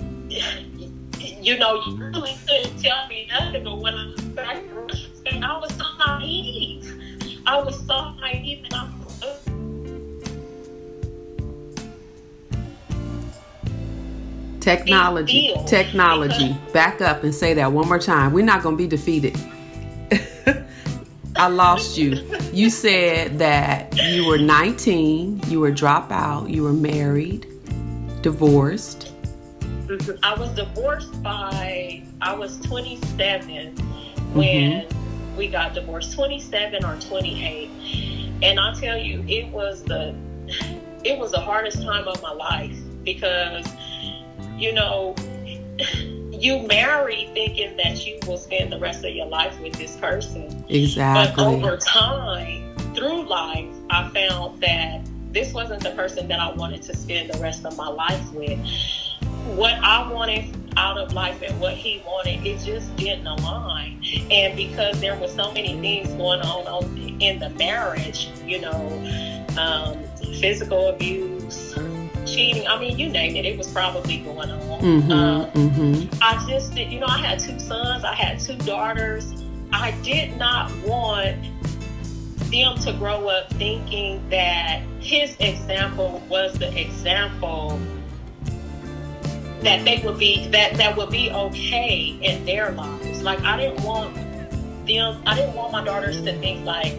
you 1.42 1.58
know 1.58 1.76
you 1.76 1.94
mm-hmm. 1.94 2.14
really 2.14 2.38
couldn't 2.48 2.82
tell 2.82 3.08
me 3.08 3.28
nothing 3.30 3.64
but 3.64 3.78
when 3.80 3.94
i 3.94 4.14
started 4.34 5.44
i 5.44 5.58
was 5.58 5.74
so 5.76 5.86
naive. 6.06 6.96
I 7.46 7.62
was 7.62 7.78
so 7.86 8.14
naive 8.20 8.64
and 8.66 8.74
i 8.74 8.90
technology 14.60 15.54
technology. 15.66 16.56
back 16.74 17.02
up 17.02 17.24
and 17.24 17.34
say 17.34 17.54
that 17.56 17.72
one 17.72 17.88
more 17.88 18.00
time. 18.00 18.34
We're 18.34 18.46
not 18.46 18.62
gonna 18.62 18.76
be 18.76 18.88
defeated 18.88 19.36
i 21.40 21.48
lost 21.48 21.98
you. 21.98 22.22
You 22.52 22.70
said 22.70 23.40
that 23.40 23.98
you 23.98 24.28
were 24.28 24.38
19 24.38 25.42
you 25.48 25.62
were 25.62 25.72
dropout 25.72 26.50
you 26.54 26.64
were 26.64 26.74
married 26.74 27.48
divorced. 28.22 29.14
Mm-hmm. 29.62 30.18
I 30.22 30.36
was 30.36 30.50
divorced 30.50 31.24
by 31.24 32.04
I 32.22 32.34
was 32.34 32.60
27 32.60 33.78
when 34.34 34.84
mm-hmm. 34.84 35.38
we 35.38 35.48
got 35.48 35.74
divorced 35.74 36.14
27 36.14 36.84
or 36.84 36.98
28 37.00 37.70
and 38.44 38.60
I'll 38.60 38.76
tell 38.76 38.98
you 38.98 39.24
it 39.28 39.48
was 39.48 39.84
the 39.84 40.14
it 41.06 41.18
was 41.18 41.32
the 41.32 41.40
hardest 41.40 41.82
time 41.82 42.08
of 42.08 42.22
my 42.22 42.34
life 42.34 42.78
because 43.06 43.66
you 44.58 44.74
know 44.74 45.16
you 46.40 46.60
marry 46.68 47.30
thinking 47.34 47.76
that 47.78 48.06
you 48.06 48.20
will 48.26 48.38
spend 48.38 48.72
the 48.72 48.80
rest 48.80 49.04
of 49.04 49.14
your 49.14 49.28
life 49.28 49.60
with 49.60 49.74
this 49.74 49.96
person 49.98 50.64
Exactly. 50.70 51.44
but 51.44 51.48
over 51.48 51.78
time 51.78 52.76
through 52.96 53.24
life 53.28 53.68
I 53.90 54.10
found 54.10 54.62
that 54.62 55.02
this 55.32 55.54
wasn't 55.54 55.84
the 55.84 55.92
person 55.92 56.28
that 56.28 56.40
I 56.40 56.52
wanted 56.52 56.82
to 56.84 56.96
spend 56.96 57.32
the 57.32 57.40
rest 57.40 57.66
of 57.66 57.78
my 57.78 57.88
life 57.88 58.32
with 58.34 58.60
what 59.56 59.74
I 59.74 60.12
wanted 60.12 60.56
out 60.78 60.98
of 60.98 61.14
life 61.14 61.42
and 61.42 61.60
what 61.60 61.74
he 61.74 62.02
wanted, 62.06 62.46
it 62.46 62.60
just 62.64 62.96
didn't 62.96 63.28
align. 63.28 64.02
And 64.32 64.56
because 64.56 65.00
there 65.02 65.18
were 65.20 65.28
so 65.28 65.52
many 65.52 65.80
things 65.80 66.10
going 66.14 66.42
on, 66.42 66.98
in 67.20 67.40
the 67.40 67.50
marriage, 67.52 68.30
you 68.46 68.62
know, 68.62 69.46
um, 69.58 69.98
physical 70.40 70.88
abuse, 70.88 71.78
cheating, 72.26 72.66
I 72.68 72.80
mean, 72.80 72.98
you 72.98 73.10
name 73.10 73.36
it, 73.36 73.46
it 73.46 73.58
was 73.58 73.68
probably 73.68 74.20
going 74.20 74.50
on. 74.50 74.69
Mm-hmm, 74.80 75.12
Um, 75.12 75.46
mm-hmm. 75.52 76.20
I 76.22 76.46
just 76.48 76.76
did, 76.76 76.92
you 76.92 77.00
know, 77.00 77.08
I 77.08 77.20
had 77.20 77.40
two 77.40 77.60
sons, 77.60 78.04
I 78.04 78.14
had 78.14 78.40
two 78.40 78.56
daughters. 78.58 79.34
I 79.72 79.92
did 80.04 80.38
not 80.38 80.72
want 80.86 81.38
them 82.50 82.76
to 82.80 82.94
grow 82.94 83.28
up 83.28 83.52
thinking 83.54 84.28
that 84.30 84.82
his 85.00 85.36
example 85.40 86.24
was 86.28 86.58
the 86.58 86.80
example 86.80 87.80
that 89.62 89.84
they 89.86 90.02
would 90.04 90.18
be 90.18 90.48
that 90.48 90.74
that 90.76 90.96
would 90.98 91.12
be 91.12 91.30
okay 91.30 92.18
in 92.22 92.46
their 92.46 92.72
lives. 92.72 93.22
Like 93.22 93.42
I 93.42 93.58
didn't 93.58 93.84
want 93.84 94.16
them 94.88 95.22
I 95.26 95.36
didn't 95.36 95.54
want 95.54 95.72
my 95.72 95.84
daughters 95.84 96.22
to 96.22 96.34
think 96.40 96.66
like 96.66 96.94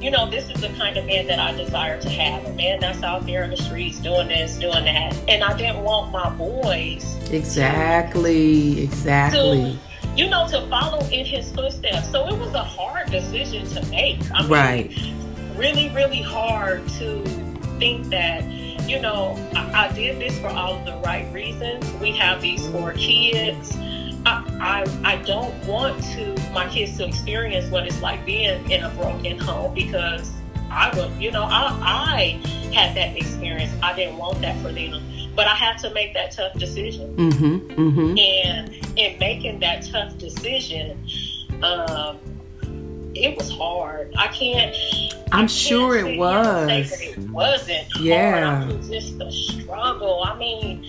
you 0.00 0.10
know, 0.10 0.28
this 0.28 0.48
is 0.50 0.60
the 0.60 0.68
kind 0.78 0.96
of 0.96 1.06
man 1.06 1.26
that 1.26 1.38
I 1.38 1.52
desire 1.52 2.00
to 2.00 2.08
have. 2.08 2.44
A 2.46 2.52
man 2.54 2.80
that's 2.80 3.02
out 3.02 3.26
there 3.26 3.42
in 3.44 3.50
the 3.50 3.56
streets 3.56 3.98
doing 4.00 4.28
this, 4.28 4.58
doing 4.58 4.84
that. 4.84 5.16
And 5.28 5.44
I 5.44 5.56
didn't 5.56 5.82
want 5.82 6.10
my 6.10 6.30
boys 6.30 7.16
exactly 7.30 8.82
exactly 8.82 9.78
you 10.16 10.28
know, 10.28 10.46
to 10.48 10.66
follow 10.66 10.98
in 11.10 11.24
his 11.24 11.52
footsteps. 11.52 12.10
So 12.10 12.26
it 12.26 12.36
was 12.36 12.52
a 12.52 12.64
hard 12.64 13.10
decision 13.12 13.64
to 13.68 13.86
make. 13.90 14.18
I 14.32 14.42
mean, 14.42 14.50
right 14.50 15.14
really, 15.60 15.90
really 15.90 16.22
hard 16.22 16.88
to 16.88 17.22
think 17.78 18.06
that, 18.06 18.44
you 18.88 18.98
know, 18.98 19.36
I, 19.54 19.88
I 19.88 19.92
did 19.92 20.18
this 20.18 20.38
for 20.38 20.48
all 20.48 20.78
of 20.78 20.86
the 20.86 20.96
right 21.04 21.30
reasons. 21.34 21.84
We 22.00 22.12
have 22.12 22.40
these 22.40 22.66
four 22.68 22.92
kids. 22.94 23.76
I, 24.26 24.84
I, 25.04 25.12
I 25.12 25.16
don't 25.22 25.54
want 25.66 26.02
to 26.14 26.34
my 26.52 26.68
kids 26.68 26.96
to 26.98 27.06
experience 27.06 27.70
what 27.70 27.86
it's 27.86 28.00
like 28.02 28.24
being 28.26 28.70
in 28.70 28.82
a 28.84 28.90
broken 28.90 29.38
home 29.38 29.74
because 29.74 30.32
I 30.70 30.94
would, 30.96 31.10
you 31.20 31.30
know, 31.30 31.44
I, 31.44 31.76
I 31.82 32.48
had 32.72 32.96
that 32.96 33.16
experience. 33.16 33.72
I 33.82 33.94
didn't 33.94 34.18
want 34.18 34.40
that 34.42 34.60
for 34.62 34.72
them, 34.72 35.02
but 35.34 35.46
I 35.46 35.54
had 35.54 35.78
to 35.78 35.92
make 35.92 36.14
that 36.14 36.32
tough 36.32 36.54
decision. 36.54 37.16
mm-hmm 37.16 37.72
mm-hmm 37.72 38.18
And 38.18 38.98
in 38.98 39.18
making 39.18 39.60
that 39.60 39.86
tough 39.90 40.16
decision, 40.18 41.04
um, 41.62 42.18
it 43.14 43.36
was 43.36 43.50
hard. 43.50 44.12
I 44.16 44.28
can't. 44.28 44.74
I'm 45.32 45.44
I 45.44 45.46
sure 45.46 45.96
can't 45.96 46.08
it 46.08 46.14
here 46.14 46.24
and 46.26 46.66
was. 46.68 46.90
say 46.90 47.12
that 47.12 47.18
It 47.18 47.30
wasn't. 47.30 47.88
Yeah. 48.00 48.56
Hard. 48.56 48.70
I 48.70 48.76
was 48.76 48.88
just 48.88 49.20
a 49.20 49.30
struggle. 49.32 50.22
I 50.24 50.38
mean, 50.38 50.86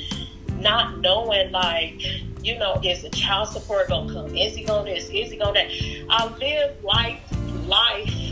not 0.61 0.99
knowing 0.99 1.51
like. 1.51 2.01
You 2.43 2.57
know, 2.57 2.81
is 2.83 3.03
the 3.03 3.09
child 3.11 3.49
support 3.49 3.89
gonna 3.89 4.11
come? 4.11 4.35
Is 4.35 4.55
he 4.55 4.63
gonna 4.63 4.91
this? 4.91 5.09
Is 5.09 5.29
he 5.29 5.37
gonna 5.37 5.53
that? 5.53 5.69
I 6.09 6.25
lived 6.39 6.83
life, 6.83 7.21
life 7.67 8.31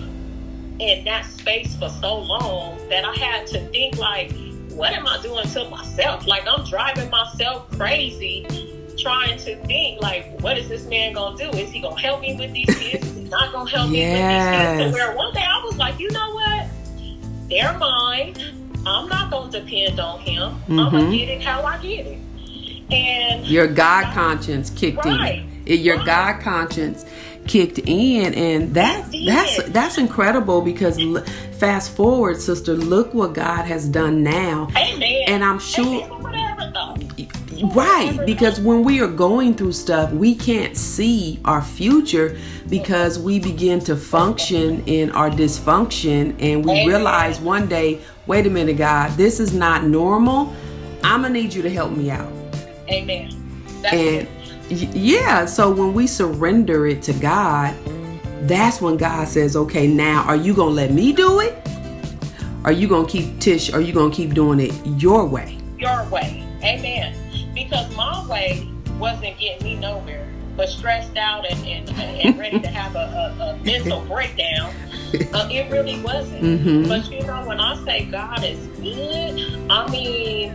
in 0.80 1.06
that 1.06 1.26
space 1.26 1.76
for 1.76 1.90
so 1.90 2.18
long 2.18 2.80
that 2.90 3.06
I 3.06 3.14
had 3.14 3.46
to 3.48 3.60
think 3.68 3.98
like, 3.98 4.32
what 4.72 4.94
am 4.94 5.06
I 5.06 5.22
doing 5.22 5.46
to 5.50 5.70
myself? 5.70 6.26
Like 6.26 6.48
I'm 6.48 6.64
driving 6.66 7.12
myself 7.12 7.70
crazy 7.78 8.48
trying 8.98 9.38
to 9.40 9.56
think 9.66 10.02
like, 10.02 10.40
what 10.42 10.58
is 10.58 10.68
this 10.70 10.86
man 10.86 11.14
gonna 11.14 11.38
do? 11.38 11.50
Is 11.58 11.72
he 11.72 11.80
gonna 11.80 12.00
help 12.00 12.22
me 12.22 12.36
with 12.36 12.54
these 12.54 12.74
kids? 12.78 13.08
Is 13.08 13.16
he 13.16 13.24
not 13.26 13.52
gonna 13.52 13.70
help 13.70 13.90
me 13.90 14.00
with 14.00 14.12
these 14.12 14.50
kids? 14.50 14.84
So 14.84 14.92
where 14.94 15.16
one 15.16 15.34
day 15.34 15.46
I 15.46 15.64
was 15.64 15.78
like, 15.78 16.00
you 16.00 16.10
know 16.12 16.34
what? 16.34 16.68
They're 17.50 17.78
mine. 17.78 18.36
I'm 18.86 19.08
not 19.10 19.30
gonna 19.32 19.52
depend 19.52 20.00
on 20.00 20.20
him. 20.20 20.54
I'm 20.70 20.78
Mhm. 20.78 20.92
gonna 20.92 21.18
get 21.18 21.30
it 21.30 21.42
how 21.44 21.64
I 21.64 21.78
get 21.78 22.06
it. 22.08 22.18
And 22.92 23.46
Your 23.46 23.68
God 23.68 24.14
conscience 24.14 24.70
kicked 24.72 25.04
Right. 25.06 25.44
in. 25.66 25.80
Your 25.84 25.98
Right. 25.98 26.06
God 26.06 26.40
conscience 26.42 27.06
kicked 27.46 27.80
in, 27.86 28.34
and 28.34 28.74
that's 28.74 29.10
that's 29.26 29.64
that's 29.70 29.98
incredible. 29.98 30.62
Because 30.62 30.98
l- 31.00 31.24
fast 31.60 31.96
forward, 31.96 32.40
sister, 32.42 32.74
look 32.76 33.14
what 33.14 33.34
God 33.34 33.66
has 33.66 33.88
done 33.88 34.24
now. 34.24 34.68
amen. 34.76 35.24
And 35.28 35.44
I'm 35.44 35.60
sure- 35.60 35.86
Amen. 35.86 36.10
Who 36.10 36.24
would 36.24 36.36
have 36.36 36.60
ever 36.60 36.72
thought? 36.74 37.76
Right, 37.76 38.18
because 38.26 38.60
when 38.62 38.84
we 38.84 39.02
are 39.02 39.08
going 39.08 39.54
through 39.54 39.74
stuff, 39.74 40.12
we 40.14 40.34
can't 40.34 40.78
see 40.78 41.40
our 41.44 41.62
future 41.62 42.38
because 42.70 43.20
we 43.20 43.38
begin 43.40 43.82
to 43.82 43.96
function 43.98 44.82
in 44.86 45.12
our 45.12 45.30
dysfunction 45.30 46.34
and 46.40 46.64
we 46.64 46.72
Amen. 46.72 46.88
realize 46.88 47.42
one 47.42 47.68
day, 47.68 48.00
wait 48.30 48.46
a 48.46 48.50
minute, 48.50 48.78
God, 48.78 49.12
this 49.18 49.40
is 49.40 49.54
not 49.56 49.86
normal. 49.86 50.54
I'm 51.04 51.24
gonna 51.24 51.34
need 51.34 51.52
you 51.52 51.64
to 51.64 51.70
help 51.70 51.92
me 51.92 52.12
out. 52.12 52.32
Amen. 52.88 53.32
That's 53.82 53.94
And 53.94 54.28
it. 54.70 54.96
yeah, 54.96 55.46
so 55.46 55.72
when 55.72 55.96
we 55.96 56.06
surrender 56.06 56.86
it 56.86 57.02
to 57.04 57.14
God, 57.14 57.76
that's 58.44 58.82
when 58.82 58.98
God 58.98 59.28
says, 59.28 59.56
okay, 59.56 59.88
now 59.88 60.24
are 60.26 60.36
you 60.36 60.54
gonna 60.54 60.70
let 60.70 60.92
me 60.92 61.12
do 61.12 61.40
it? 61.40 61.58
Are 62.66 62.72
you 62.72 62.88
gonna 62.88 63.08
keep 63.08 63.40
Tish? 63.40 63.74
Are 63.74 63.82
you 63.82 63.94
gonna 63.94 64.14
keep 64.14 64.36
doing 64.36 64.60
it 64.60 64.74
your 64.86 65.26
way? 65.26 65.58
your 65.80 66.04
way. 66.10 66.46
Amen. 66.62 67.16
Because 67.56 67.94
my 67.96 68.28
way 68.28 68.70
wasn't 69.00 69.40
getting 69.40 69.64
me 69.64 69.76
nowhere, 69.78 70.28
but 70.60 70.68
stressed 70.68 71.16
out 71.16 71.50
and, 71.50 71.66
and, 71.66 71.90
and 71.98 72.38
ready 72.38 72.60
to 72.60 72.68
have 72.68 72.94
a, 72.94 73.00
a, 73.40 73.44
a 73.44 73.58
mental 73.64 74.02
breakdown. 74.10 74.74
Uh, 75.34 75.48
it 75.50 75.72
really 75.72 76.02
wasn't. 76.02 76.44
Mhm. 76.44 76.86
But 76.90 77.10
you 77.10 77.26
know, 77.26 77.46
when 77.48 77.62
I 77.62 77.82
say 77.86 78.04
God 78.12 78.44
is 78.44 78.60
good, 78.78 79.72
I 79.72 79.90
mean, 79.90 80.52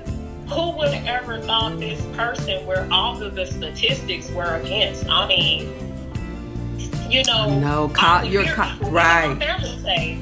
who 0.47 0.73
would 0.77 0.93
have 0.93 1.23
ever 1.23 1.41
thought 1.41 1.81
this 1.81 2.03
person 2.15 2.67
where 2.67 2.87
all 2.93 3.21
of 3.23 3.35
the 3.35 3.47
statistics 3.47 4.31
were 4.33 4.57
against? 4.57 5.09
I 5.09 5.27
mean, 5.27 5.73
you 7.11 7.25
know, 7.25 7.59
No, 7.59 7.87
would 7.87 8.31
you're 8.31 8.45
co- 8.45 8.91
right. 8.91 9.39
Say, 9.83 10.19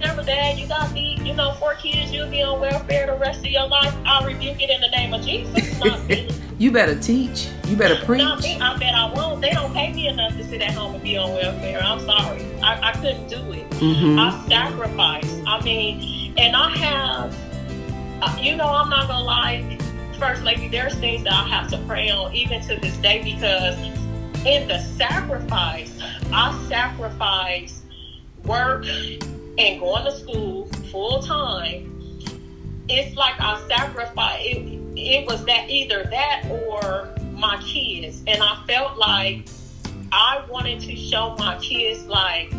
Remember, 0.00 0.22
Dad, 0.22 0.58
you 0.58 0.66
got 0.66 0.92
the, 0.92 1.00
you 1.00 1.32
know, 1.34 1.52
four 1.54 1.74
kids, 1.76 2.12
you'll 2.12 2.28
be 2.30 2.42
on 2.42 2.60
welfare 2.60 3.06
the 3.06 3.14
rest 3.16 3.40
of 3.40 3.46
your 3.50 3.68
life. 3.68 3.94
I 4.04 4.22
rebuke 4.24 4.62
it 4.62 4.68
in 4.70 4.80
the 4.82 4.88
name 4.88 5.14
of 5.14 5.22
Jesus. 5.22 6.39
You 6.60 6.70
better 6.70 6.94
teach. 6.94 7.48
You 7.68 7.74
better 7.74 8.04
preach. 8.04 8.20
Not 8.20 8.42
me. 8.42 8.60
I 8.60 8.76
bet 8.76 8.94
I 8.94 9.10
won't. 9.14 9.40
They 9.40 9.48
don't 9.48 9.72
pay 9.72 9.94
me 9.94 10.08
enough 10.08 10.36
to 10.36 10.44
sit 10.44 10.60
at 10.60 10.74
home 10.74 10.94
and 10.94 11.02
be 11.02 11.16
on 11.16 11.30
welfare. 11.30 11.80
I'm 11.82 11.98
sorry. 12.00 12.44
I, 12.62 12.90
I 12.90 12.92
couldn't 12.92 13.28
do 13.28 13.52
it. 13.52 13.70
Mhm. 13.70 14.18
I 14.20 14.46
sacrifice. 14.46 15.40
I 15.46 15.62
mean, 15.64 16.34
and 16.36 16.54
I 16.54 16.68
have, 16.76 17.34
uh, 18.20 18.36
you 18.38 18.56
know, 18.56 18.66
I'm 18.66 18.90
not 18.90 19.08
gonna 19.08 19.24
lie, 19.24 19.78
First 20.18 20.42
Lady. 20.42 20.68
There's 20.68 20.94
things 20.96 21.24
that 21.24 21.32
I 21.32 21.48
have 21.48 21.70
to 21.70 21.78
pray 21.86 22.10
on 22.10 22.34
even 22.34 22.60
to 22.68 22.76
this 22.76 22.94
day 22.98 23.22
because 23.24 23.78
in 24.44 24.68
the 24.68 24.80
sacrifice, 24.98 25.98
I 26.30 26.62
sacrifice 26.68 27.80
work 28.44 28.84
and 28.84 29.80
going 29.80 30.04
to 30.04 30.12
school 30.12 30.66
full 30.92 31.22
time. 31.22 31.86
It's 32.90 33.16
like 33.16 33.40
I 33.40 33.66
sacrifice. 33.66 34.40
It, 34.44 34.79
it 35.00 35.26
was 35.26 35.44
that 35.46 35.68
either 35.68 36.04
that 36.04 36.44
or 36.50 37.08
my 37.32 37.60
kids, 37.62 38.22
and 38.26 38.42
I 38.42 38.62
felt 38.66 38.98
like 38.98 39.48
I 40.12 40.44
wanted 40.48 40.80
to 40.80 40.96
show 40.96 41.34
my 41.38 41.58
kids 41.58 42.04
like 42.06 42.52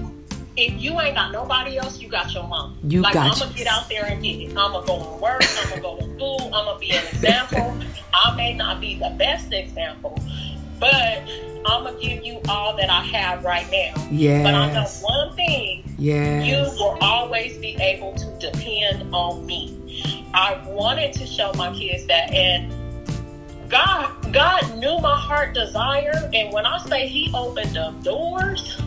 if 0.57 0.81
you 0.81 0.99
ain't 0.99 1.15
got 1.15 1.31
nobody 1.31 1.77
else, 1.77 1.99
you 1.99 2.09
got 2.09 2.33
your 2.33 2.47
mom. 2.47 2.77
You 2.83 3.01
like 3.01 3.13
got 3.13 3.31
I'm 3.31 3.39
gonna 3.39 3.57
get 3.57 3.67
out 3.67 3.87
there 3.89 4.05
and 4.05 4.21
get 4.21 4.35
it. 4.39 4.49
I'm 4.49 4.71
gonna 4.73 4.85
go 4.85 5.03
to 5.03 5.21
work. 5.21 5.41
I'm 5.41 5.69
gonna 5.69 5.81
go 5.81 5.97
to 5.97 6.03
school. 6.15 6.41
I'm 6.53 6.65
gonna 6.65 6.79
be 6.79 6.91
an 6.91 7.05
example. 7.07 7.77
I 8.13 8.35
may 8.35 8.53
not 8.53 8.81
be 8.81 8.95
the 8.95 9.15
best 9.17 9.53
example, 9.53 10.19
but 10.79 11.23
I'm 11.65 11.83
gonna 11.83 11.99
give 11.99 12.25
you 12.25 12.41
all 12.49 12.75
that 12.75 12.89
I 12.89 13.01
have 13.03 13.43
right 13.43 13.69
now. 13.71 14.07
Yeah. 14.11 14.43
But 14.43 14.53
I 14.53 14.73
know 14.73 14.87
one 15.01 15.35
thing: 15.35 15.95
Yes. 15.97 16.45
you 16.45 16.83
will 16.83 16.97
always 17.01 17.57
be 17.57 17.75
able 17.77 18.13
to 18.15 18.25
depend 18.39 19.13
on 19.13 19.45
me. 19.45 19.80
I 20.33 20.61
wanted 20.67 21.13
to 21.13 21.25
show 21.27 21.51
my 21.53 21.73
kids 21.77 22.05
that, 22.07 22.31
and 22.31 22.71
God, 23.69 24.33
God 24.33 24.77
knew 24.77 24.97
my 24.99 25.15
heart 25.17 25.53
desire, 25.53 26.29
and 26.33 26.53
when 26.53 26.65
I 26.65 26.77
say 26.87 27.07
He 27.07 27.31
opened 27.33 27.77
up 27.77 28.01
doors, 28.03 28.81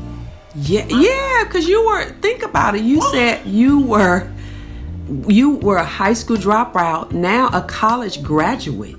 Yeah, 0.55 0.87
yeah, 0.87 1.45
because 1.45 1.67
you 1.67 1.85
were 1.87 2.11
think 2.21 2.43
about 2.43 2.75
it. 2.75 2.83
You 2.83 3.01
said 3.13 3.45
you 3.47 3.81
were 3.81 4.31
you 5.29 5.57
were 5.57 5.77
a 5.77 5.85
high 5.85 6.15
school 6.15 6.37
dropout, 6.39 7.13
now 7.13 7.49
a 7.53 7.61
college 7.63 8.23
graduate. 8.23 8.97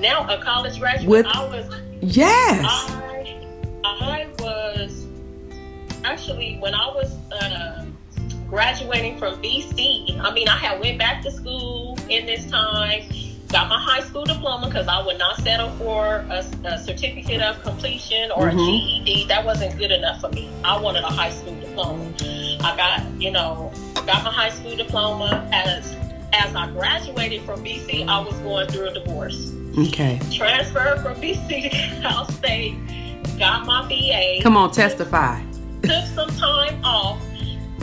now 0.00 0.26
a 0.28 0.42
college 0.42 0.78
graduate, 0.80 1.08
With- 1.08 1.26
I 1.26 1.44
was, 1.44 1.74
Yes. 2.02 2.64
I, 2.64 3.82
I 3.84 4.26
was 4.40 5.06
actually 6.04 6.56
when 6.58 6.74
I 6.74 6.86
was 6.88 7.14
uh, 7.32 7.84
graduating 8.48 9.18
from 9.18 9.40
BC. 9.42 10.20
I 10.20 10.32
mean, 10.32 10.48
I 10.48 10.56
had 10.56 10.80
went 10.80 10.98
back 10.98 11.22
to 11.22 11.30
school 11.30 11.98
in 12.08 12.26
this 12.26 12.48
time. 12.50 13.02
Got 13.52 13.68
my 13.68 13.78
high 13.78 14.00
school 14.00 14.24
diploma 14.24 14.66
because 14.66 14.88
I 14.88 15.04
would 15.06 15.18
not 15.18 15.36
settle 15.40 15.70
for 15.76 16.16
a, 16.30 16.44
a 16.64 16.78
certificate 16.78 17.40
of 17.40 17.62
completion 17.62 18.30
or 18.32 18.50
Mhm. 18.50 18.54
a 18.54 19.04
GED. 19.04 19.26
That 19.28 19.44
wasn't 19.44 19.78
good 19.78 19.92
enough 19.92 20.20
for 20.20 20.28
me. 20.30 20.48
I 20.64 20.76
wanted 20.78 21.04
a 21.04 21.08
high 21.08 21.30
school 21.30 21.54
diploma. 21.60 22.10
I 22.62 22.76
got, 22.76 23.02
you 23.20 23.30
know, 23.30 23.72
got 24.06 24.24
my 24.24 24.30
high 24.32 24.50
school 24.50 24.74
diploma. 24.76 25.48
As 25.52 25.94
as 26.32 26.54
I 26.56 26.66
graduated 26.70 27.42
from 27.42 27.62
BC, 27.64 28.04
I 28.08 28.18
was 28.18 28.34
going 28.38 28.66
through 28.68 28.88
a 28.88 28.92
divorce. 28.94 29.52
Okay. 29.78 30.18
Transferred 30.32 31.00
from 31.00 31.14
BC 31.20 31.62
to 31.62 31.68
Cal 32.02 32.28
State. 32.32 32.74
Got 33.38 33.64
my 33.64 33.86
BA 33.88 34.40
Come 34.42 34.56
on, 34.56 34.70
testify. 34.72 35.40
took 35.82 36.04
some 36.14 36.28
time 36.36 36.84
off 36.84 37.20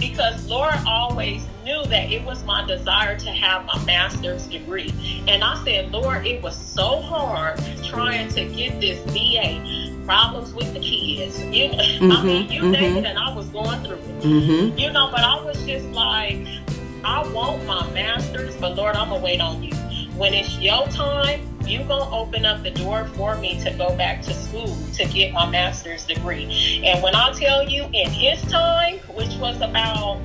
because 0.09 0.45
Laura 0.47 0.81
always 0.87 1.45
knew 1.63 1.83
that 1.85 2.11
it 2.11 2.23
was 2.23 2.43
my 2.43 2.65
desire 2.65 3.17
to 3.17 3.29
have 3.29 3.65
my 3.65 3.83
master's 3.85 4.47
degree. 4.47 4.93
And 5.27 5.43
I 5.43 5.61
said, 5.63 5.91
Lord, 5.91 6.25
it 6.25 6.41
was 6.41 6.55
so 6.55 7.01
hard 7.01 7.59
trying 7.83 8.27
to 8.29 8.45
get 8.45 8.79
this 8.81 8.99
BA. 9.13 9.91
Problems 10.05 10.53
with 10.53 10.73
the 10.73 10.79
kids. 10.81 11.41
You 11.41 11.69
know, 11.71 11.77
I 11.77 12.19
Mhm, 12.19 12.23
mean, 12.25 12.51
you 12.51 12.69
name 12.69 12.95
mhm. 12.95 12.97
it, 12.97 13.05
and 13.05 13.17
I 13.17 13.33
was 13.33 13.47
going 13.47 13.81
through 13.83 13.95
it. 13.95 14.21
Mm-hmm. 14.21 14.77
You 14.77 14.91
know, 14.91 15.09
but 15.09 15.21
I 15.21 15.41
was 15.41 15.63
just 15.65 15.85
like, 15.89 16.45
I 17.05 17.25
want 17.31 17.65
my 17.65 17.89
master's, 17.91 18.55
but 18.57 18.75
Lord, 18.75 18.95
I'm 18.97 19.09
gonna 19.09 19.23
wait 19.23 19.39
on 19.39 19.63
you. 19.63 19.73
When 20.17 20.33
it's 20.33 20.59
your 20.59 20.85
time, 20.87 21.39
you 21.65 21.83
gonna 21.83 22.15
open 22.15 22.45
up 22.45 22.63
the 22.63 22.71
door 22.71 23.05
for 23.15 23.35
me 23.37 23.59
to 23.61 23.71
go 23.71 23.95
back 23.95 24.21
to 24.23 24.33
school 24.33 24.77
to 24.93 25.05
get 25.05 25.33
my 25.33 25.49
master's 25.49 26.05
degree. 26.05 26.81
And 26.85 27.01
when 27.01 27.15
I 27.15 27.31
tell 27.33 27.67
you, 27.67 27.83
in 27.93 28.09
His 28.09 28.41
time, 28.43 28.99
which 29.15 29.35
was 29.35 29.57
about 29.57 30.19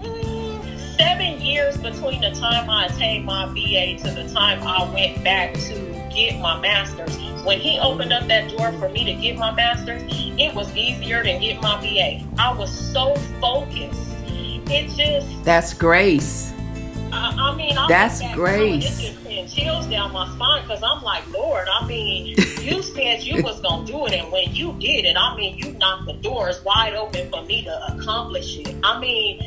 mm, 0.00 0.96
seven 0.96 1.40
years 1.40 1.76
between 1.76 2.20
the 2.20 2.30
time 2.30 2.68
I 2.68 2.86
attained 2.86 3.24
my 3.24 3.46
BA 3.46 3.98
to 4.04 4.10
the 4.10 4.28
time 4.32 4.62
I 4.62 4.92
went 4.92 5.22
back 5.24 5.54
to 5.54 6.08
get 6.14 6.40
my 6.40 6.60
master's. 6.60 7.16
When 7.44 7.60
he 7.60 7.78
opened 7.78 8.12
up 8.12 8.26
that 8.26 8.50
door 8.50 8.72
for 8.72 8.88
me 8.88 9.04
to 9.04 9.14
get 9.14 9.36
my 9.36 9.52
master's, 9.52 10.02
it 10.06 10.54
was 10.54 10.74
easier 10.76 11.22
than 11.22 11.40
get 11.40 11.60
my 11.62 11.80
BA. 11.80 12.26
I 12.38 12.52
was 12.52 12.70
so 12.92 13.14
focused. 13.40 14.00
It 14.68 14.88
just, 14.96 15.44
That's 15.44 15.72
grace. 15.72 16.52
I, 17.12 17.34
I 17.38 17.54
mean, 17.54 17.78
I 17.78 17.86
That's 17.86 18.20
grace. 18.34 19.16
Now 19.54 19.54
and 19.54 19.54
It 19.54 19.54
just 19.54 19.54
sends 19.54 19.54
chills 19.54 19.86
down 19.86 20.12
my 20.12 20.28
spine 20.34 20.62
because 20.62 20.82
I'm 20.82 21.02
like, 21.02 21.30
Lord, 21.30 21.68
I 21.70 21.86
mean, 21.86 22.34
you 22.60 22.82
said 22.82 23.22
you 23.22 23.42
was 23.42 23.60
gonna 23.60 23.86
do 23.86 24.06
it, 24.06 24.12
and 24.12 24.32
when 24.32 24.54
you 24.54 24.72
did 24.72 25.04
it, 25.04 25.16
I 25.16 25.36
mean, 25.36 25.58
you 25.58 25.72
knocked 25.72 26.06
the 26.06 26.12
doors 26.14 26.62
wide 26.64 26.94
open 26.94 27.30
for 27.30 27.42
me 27.42 27.64
to 27.64 27.94
accomplish 27.94 28.58
it. 28.58 28.74
I 28.84 28.98
mean, 29.00 29.42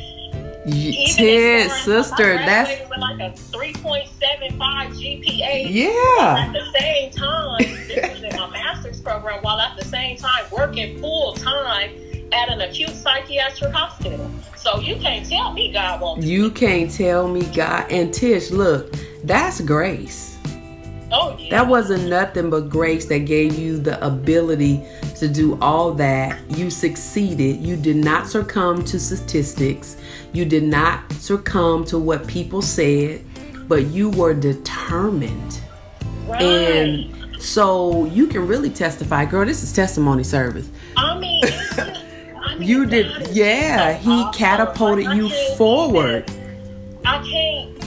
Y- 0.66 0.72
even 0.72 1.16
Tis, 1.16 1.64
as 1.64 1.68
far 1.70 1.76
as 1.76 1.82
sister, 1.84 2.36
that's 2.36 2.90
with 2.90 2.98
like 2.98 3.20
a 3.20 3.32
3.75 3.34 4.58
GPA. 4.58 5.66
yeah. 5.70 6.36
At 6.38 6.52
the 6.52 6.78
same 6.78 7.10
time, 7.10 7.58
this 7.88 8.10
was 8.10 8.22
in 8.22 8.36
my 8.38 8.50
master's 8.52 9.00
program, 9.00 9.42
while 9.42 9.58
at 9.58 9.78
the 9.78 9.84
same 9.84 10.16
time 10.18 10.44
working 10.52 11.00
full 11.00 11.32
time 11.34 11.90
at 12.32 12.50
an 12.50 12.60
acute 12.60 12.90
psychiatric 12.90 13.72
hospital. 13.72 14.30
So 14.56 14.80
you 14.80 14.96
can't 14.96 15.26
tell 15.28 15.52
me 15.52 15.72
God 15.72 16.00
won't. 16.02 16.22
You 16.22 16.50
can't 16.50 16.90
tell 16.90 17.28
me 17.28 17.42
God. 17.54 17.90
And 17.90 18.12
Tish, 18.12 18.50
look, 18.50 18.94
that's 19.30 19.60
grace. 19.60 20.36
Oh 21.12 21.36
yeah. 21.38 21.50
That 21.50 21.68
wasn't 21.68 22.08
nothing 22.08 22.50
but 22.50 22.68
grace 22.68 23.06
that 23.06 23.20
gave 23.20 23.56
you 23.56 23.78
the 23.78 24.04
ability 24.04 24.82
to 25.16 25.28
do 25.28 25.56
all 25.60 25.92
that. 25.94 26.38
You 26.50 26.68
succeeded. 26.68 27.58
You 27.64 27.76
did 27.76 27.96
not 27.96 28.26
succumb 28.26 28.84
to 28.86 28.98
statistics. 28.98 29.96
You 30.32 30.44
did 30.44 30.64
not 30.64 31.12
succumb 31.12 31.84
to 31.86 31.98
what 31.98 32.26
people 32.26 32.60
said, 32.60 33.24
but 33.68 33.86
you 33.86 34.10
were 34.10 34.34
determined. 34.34 35.60
right. 36.26 36.42
And 36.42 37.40
so 37.40 38.06
you 38.06 38.26
can 38.26 38.48
really 38.48 38.70
testify, 38.70 39.24
girl. 39.26 39.44
This 39.46 39.62
is 39.62 39.72
testimony 39.72 40.24
service. 40.24 40.68
I 40.96 41.16
mean, 41.18 41.44
I 41.72 42.56
mean, 42.56 42.68
You 42.68 42.84
did, 42.86 43.28
yeah. 43.28 43.92
He 43.94 44.26
catapulted 44.32 45.06
you 45.16 45.28
forward. 45.56 46.28
I 47.04 47.22
can't. 47.22 47.79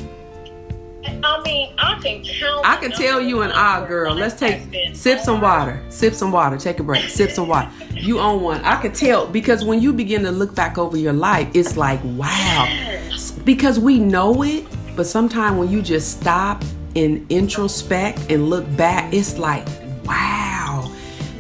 I 1.24 1.42
mean, 1.44 1.74
I 1.78 2.00
can 2.02 2.24
count. 2.24 2.66
I 2.66 2.76
can 2.78 2.92
tell 2.92 3.22
you 3.22 3.42
an 3.42 3.52
ah, 3.54 3.86
girl. 3.86 4.14
Let's 4.14 4.38
take 4.38 4.96
sip 4.96 5.20
some 5.20 5.42
water. 5.42 5.82
Sip 5.90 6.14
some 6.14 6.32
water. 6.32 6.58
Take 6.58 6.80
a 6.80 6.84
break. 6.84 7.10
Sip 7.10 7.32
some 7.32 7.48
water. 7.48 7.72
You 7.94 8.20
own 8.20 8.42
one. 8.42 8.62
I 8.64 8.82
can 8.82 8.92
tell 8.92 9.28
because 9.28 9.64
when 9.64 9.82
you 9.82 9.94
begin 9.94 10.24
to 10.24 10.32
look 10.32 10.54
back 10.54 10.78
over 10.78 10.98
your 10.98 11.14
life, 11.14 11.48
it's 11.54 11.78
like 11.78 12.02
wow. 12.04 12.68
Because 13.46 13.80
we 13.80 14.00
know 14.00 14.44
it, 14.44 14.66
but 14.96 15.06
sometimes 15.06 15.58
when 15.58 15.70
you 15.70 15.82
just 15.82 16.20
stop 16.20 16.64
and 16.96 17.26
introspect 17.32 18.30
and 18.30 18.50
look 18.50 18.66
back, 18.76 19.14
it's 19.14 19.38
like 19.38 19.66
wow. 20.06 20.92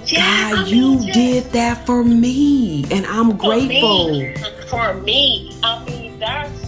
Yeah, 0.05 0.51
God, 0.51 0.59
I 0.59 0.63
mean, 0.63 1.01
you 1.01 1.13
did 1.13 1.43
that 1.53 1.85
for 1.85 2.03
me, 2.03 2.83
and 2.91 3.05
I'm 3.05 3.37
For 3.37 3.55
me, 3.55 3.81
grateful. 3.81 4.67
For 4.67 4.93
me, 4.95 5.51
I 5.63 5.83
mean 5.85 6.19
that's 6.19 6.62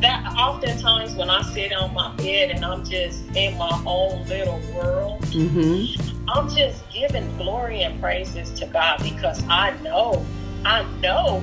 that. 0.00 0.34
Oftentimes, 0.36 1.14
when 1.16 1.30
I 1.30 1.42
sit 1.42 1.72
on 1.72 1.92
my 1.94 2.14
bed 2.16 2.50
and 2.50 2.64
I'm 2.64 2.84
just 2.84 3.24
in 3.34 3.56
my 3.58 3.82
own 3.86 4.24
little 4.26 4.60
world, 4.74 5.22
Mm-hmm. 5.28 6.28
I'm 6.30 6.48
just 6.54 6.82
giving 6.90 7.34
glory 7.38 7.82
and 7.82 8.00
praises 8.00 8.50
to 8.60 8.66
God 8.66 9.02
because 9.02 9.42
I 9.48 9.70
know, 9.82 10.24
I 10.64 10.82
know, 11.00 11.42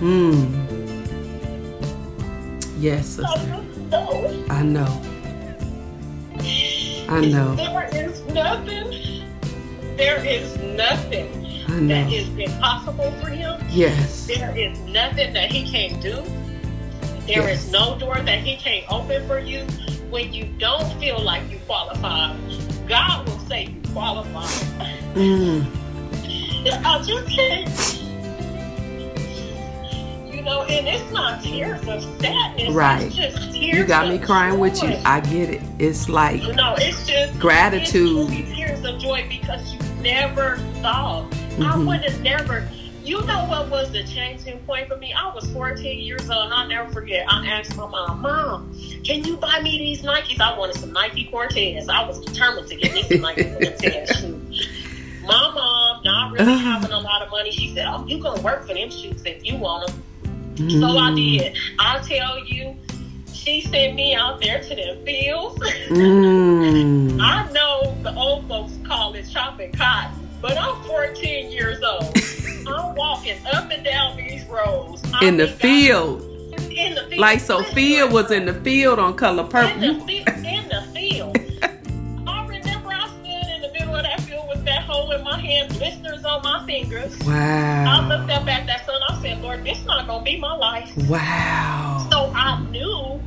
Mm. 0.00 0.54
Yes, 2.78 3.18
I 3.18 3.44
know. 3.44 4.44
I 4.48 4.62
know. 4.62 5.02
I 7.08 7.20
know. 7.24 7.54
There 7.56 7.88
is 7.92 8.22
nothing. 8.26 9.24
There 9.96 10.24
is 10.24 10.56
nothing 10.58 11.32
that 11.88 12.12
is 12.12 12.28
impossible 12.38 13.10
for 13.20 13.30
Him. 13.30 13.60
Yes. 13.68 14.26
There 14.28 14.56
is 14.56 14.78
nothing 14.80 15.32
that 15.32 15.50
he 15.50 15.68
can't 15.68 16.00
do. 16.00 16.22
There 17.28 17.46
is 17.48 17.62
Yes. 17.64 17.70
no 17.72 17.98
door 17.98 18.16
that 18.16 18.38
he 18.40 18.56
can't 18.56 18.90
open 18.90 19.26
for 19.26 19.38
you. 19.38 19.60
When 20.10 20.32
you 20.32 20.44
don't 20.58 20.90
feel 20.98 21.20
like 21.20 21.42
you 21.50 21.58
qualify, 21.66 22.34
God 22.88 23.28
will 23.28 23.38
say 23.40 23.64
you 23.66 23.92
qualify. 23.92 24.46
Mm. 25.14 25.66
I 26.84 27.02
just 27.02 27.28
can't. 27.28 27.68
You 30.34 30.42
know, 30.42 30.62
and 30.62 30.88
it's 30.88 31.12
not 31.12 31.42
tears 31.42 31.80
of 31.86 32.02
sadness. 32.20 32.72
Right. 32.72 33.02
It's 33.02 33.14
just 33.14 33.52
tears 33.52 33.76
You 33.76 33.84
got 33.84 34.08
me 34.08 34.18
crying 34.18 34.58
with 34.58 34.82
you. 34.82 34.96
I 35.04 35.20
get 35.20 35.50
it. 35.50 35.60
It's 35.78 36.08
like 36.08 36.40
No, 36.54 36.74
it's 36.78 37.06
just 37.06 37.38
Gratitude. 37.38 38.30
It's 38.32 38.54
tears 38.56 38.84
of 38.84 38.98
joy 38.98 39.26
because 39.28 39.70
you 39.74 39.78
never 40.02 40.56
thought. 40.80 41.26
I 41.58 41.74
Mhm. 41.74 41.86
would 41.86 42.04
have 42.04 42.22
never. 42.22 42.66
You 43.08 43.22
know 43.24 43.46
what 43.46 43.70
was 43.70 43.90
the 43.90 44.04
changing 44.04 44.58
point 44.66 44.86
for 44.86 44.98
me? 44.98 45.14
I 45.14 45.32
was 45.34 45.50
14 45.52 45.98
years 45.98 46.28
old, 46.28 46.44
and 46.44 46.52
I'll 46.52 46.68
never 46.68 46.92
forget. 46.92 47.24
I 47.26 47.46
asked 47.46 47.74
my 47.74 47.86
mom, 47.88 48.20
"Mom, 48.20 48.70
can 49.02 49.24
you 49.24 49.38
buy 49.38 49.60
me 49.62 49.78
these 49.78 50.02
Nikes? 50.02 50.38
I 50.42 50.58
wanted 50.58 50.76
some 50.76 50.92
Nike 50.92 51.24
Cortez. 51.24 51.88
I 51.88 52.06
was 52.06 52.20
determined 52.20 52.68
to 52.68 52.76
get 52.76 52.92
me 52.92 53.02
some 53.04 53.22
Nike 53.22 53.44
Cortez 53.50 54.10
shoes." 54.18 54.68
My 55.22 55.50
mom, 55.54 56.02
not 56.04 56.32
really 56.32 56.58
having 56.58 56.90
a 56.92 56.98
lot 57.00 57.22
of 57.22 57.30
money, 57.30 57.50
she 57.50 57.72
said, 57.74 57.86
"Oh, 57.88 58.04
you 58.06 58.18
gonna 58.18 58.42
work 58.42 58.66
for 58.68 58.74
them 58.74 58.90
shoes 58.90 59.22
if 59.24 59.42
you 59.42 59.56
want 59.56 59.86
them." 59.86 60.02
So 60.68 60.86
I 60.88 61.10
Mm. 61.10 61.38
did. 61.38 61.56
I 61.78 62.00
tell 62.06 62.44
you, 62.44 62.76
she 63.32 63.62
sent 63.62 63.94
me 63.94 64.14
out 64.16 64.38
there 64.42 64.60
to 64.62 64.74
them 64.74 65.02
fields. 65.06 65.58
Mm. 65.88 67.18
I 67.22 67.50
know 67.52 67.96
the 68.02 68.14
old 68.14 68.46
folks 68.48 68.74
call 68.86 69.14
it 69.14 69.26
chopping 69.32 69.72
cotton, 69.72 70.28
but 70.42 70.58
I'm 70.58 70.76
14 70.82 71.50
years 71.50 71.80
old. 71.82 72.14
I'm 72.68 72.94
walking 72.94 73.38
up 73.52 73.70
and 73.70 73.84
down 73.84 74.16
these 74.16 74.44
roads. 74.46 75.02
I 75.14 75.24
in 75.26 75.36
the 75.36 75.46
think 75.46 75.58
I- 75.58 75.62
field. 75.62 76.22
in 76.70 76.94
the 76.94 77.00
field. 77.02 77.18
Like 77.18 77.40
Sofia 77.40 78.06
was 78.06 78.30
in 78.30 78.44
the 78.46 78.54
field 78.54 78.98
on 78.98 79.14
color 79.16 79.42
In 79.44 79.48
purple. 79.48 79.80
the, 79.80 80.22
fi- 80.24 80.54
in 80.56 80.68
the 80.68 80.82
field. 80.94 81.36
I 82.28 82.46
remember 82.46 82.90
I 82.90 83.08
stood 83.08 83.54
in 83.54 83.62
the 83.62 83.70
middle 83.72 83.94
of 83.96 84.02
that 84.04 84.20
field 84.22 84.46
with 84.48 84.64
that 84.64 84.82
hole 84.84 85.10
in 85.12 85.24
my 85.24 85.38
hand, 85.40 85.70
blisters 85.78 86.24
on 86.24 86.42
my 86.42 86.64
fingers. 86.66 87.18
Wow. 87.20 87.84
I 88.02 88.06
looked 88.06 88.30
up 88.30 88.46
at 88.46 88.66
that 88.66 88.86
sun. 88.86 89.00
I 89.08 89.20
said, 89.22 89.40
Lord, 89.40 89.64
this 89.64 89.84
not 89.84 90.06
going 90.06 90.24
to 90.24 90.30
be 90.30 90.38
my 90.38 90.54
life. 90.54 90.92
Wow. 91.08 92.06
So 92.10 92.30
I 92.34 92.60
knew, 92.70 93.20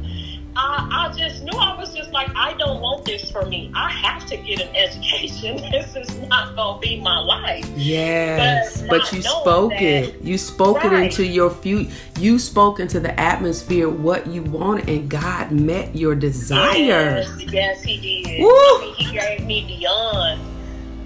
I, 0.55 1.07
I 1.09 1.17
just 1.17 1.43
knew 1.43 1.57
I 1.57 1.77
was 1.77 1.93
just 1.95 2.11
like, 2.11 2.29
I 2.35 2.53
don't 2.57 2.81
want 2.81 3.05
this 3.05 3.31
for 3.31 3.45
me. 3.45 3.71
I 3.73 3.89
have 3.89 4.25
to 4.27 4.37
get 4.37 4.59
an 4.61 4.75
education. 4.75 5.57
This 5.71 5.95
is 5.95 6.17
not 6.27 6.55
going 6.55 6.81
to 6.81 6.87
be 6.87 6.99
my 6.99 7.19
life. 7.19 7.65
Yes, 7.75 8.81
But 8.81 8.89
but 8.89 9.13
you 9.13 9.21
spoke 9.21 9.71
that- 9.71 9.81
it. 9.81 10.21
You 10.21 10.37
spoke 10.37 10.83
it 10.83 10.91
into 10.93 11.25
your 11.25 11.49
future. 11.49 11.89
You 12.19 12.37
spoke 12.39 12.79
into 12.79 12.99
the 12.99 13.17
atmosphere 13.19 13.89
what 13.89 14.27
you 14.27 14.43
wanted, 14.43 14.89
and 14.89 15.09
God 15.09 15.51
met 15.51 15.95
your 15.95 16.15
desire. 16.15 16.75
Yes, 16.77 17.31
yes, 17.51 17.81
he 17.83 17.97
did. 17.97 18.41
Woo! 18.41 18.49
I 18.49 18.81
mean, 18.81 18.95
he 18.95 19.11
gave 19.17 19.45
me 19.45 19.65
beyond 19.67 20.41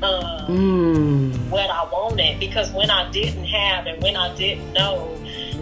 um, 0.04 0.46
Mm. 0.48 1.50
what 1.50 1.70
I 1.70 1.84
wanted 1.92 2.40
because 2.40 2.72
when 2.72 2.90
I 2.90 3.10
didn't 3.12 3.46
have 3.46 3.86
and 3.88 4.02
when 4.04 4.16
I 4.16 4.36
didn't 4.36 4.74
know 4.74 5.10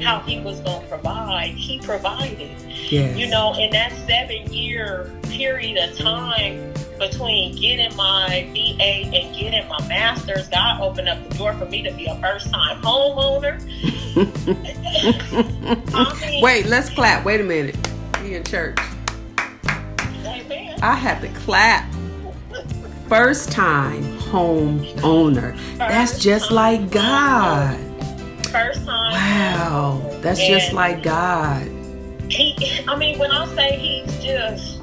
how 0.01 0.19
he 0.19 0.39
was 0.39 0.59
going 0.61 0.81
to 0.81 0.87
provide, 0.87 1.51
he 1.51 1.79
provided. 1.79 2.49
Yes. 2.89 3.17
You 3.17 3.27
know, 3.27 3.53
in 3.55 3.71
that 3.71 3.91
seven 4.07 4.51
year 4.51 5.11
period 5.23 5.77
of 5.77 5.97
time 5.97 6.73
between 6.99 7.55
getting 7.55 7.95
my 7.95 8.47
BA 8.53 8.83
and 8.83 9.35
getting 9.35 9.67
my 9.67 9.87
master's, 9.87 10.47
God 10.49 10.81
opened 10.81 11.09
up 11.09 11.27
the 11.29 11.37
door 11.37 11.53
for 11.53 11.65
me 11.65 11.81
to 11.83 11.91
be 11.93 12.05
a 12.05 12.15
first 12.19 12.51
time 12.51 12.81
homeowner. 12.81 13.59
I 15.93 16.19
mean, 16.21 16.43
Wait, 16.43 16.65
let's 16.67 16.89
clap. 16.89 17.25
Wait 17.25 17.41
a 17.41 17.43
minute. 17.43 17.75
We 18.21 18.35
in 18.35 18.43
church. 18.43 18.77
amen. 20.25 20.79
I 20.81 20.95
have 20.95 21.21
to 21.21 21.29
clap. 21.39 21.91
First 23.09 23.51
time 23.51 24.03
home 24.19 24.85
owner. 25.03 25.55
That's 25.77 26.19
just 26.19 26.51
like 26.51 26.89
God. 26.89 27.77
First 28.53 28.85
time. 28.85 29.13
Wow. 29.13 30.19
That's 30.21 30.39
just 30.39 30.73
like 30.73 31.01
God. 31.01 31.67
He, 32.29 32.55
I 32.87 32.95
mean, 32.95 33.17
when 33.17 33.31
I 33.31 33.47
say 33.55 33.77
he's 34.05 34.23
just 34.23 34.79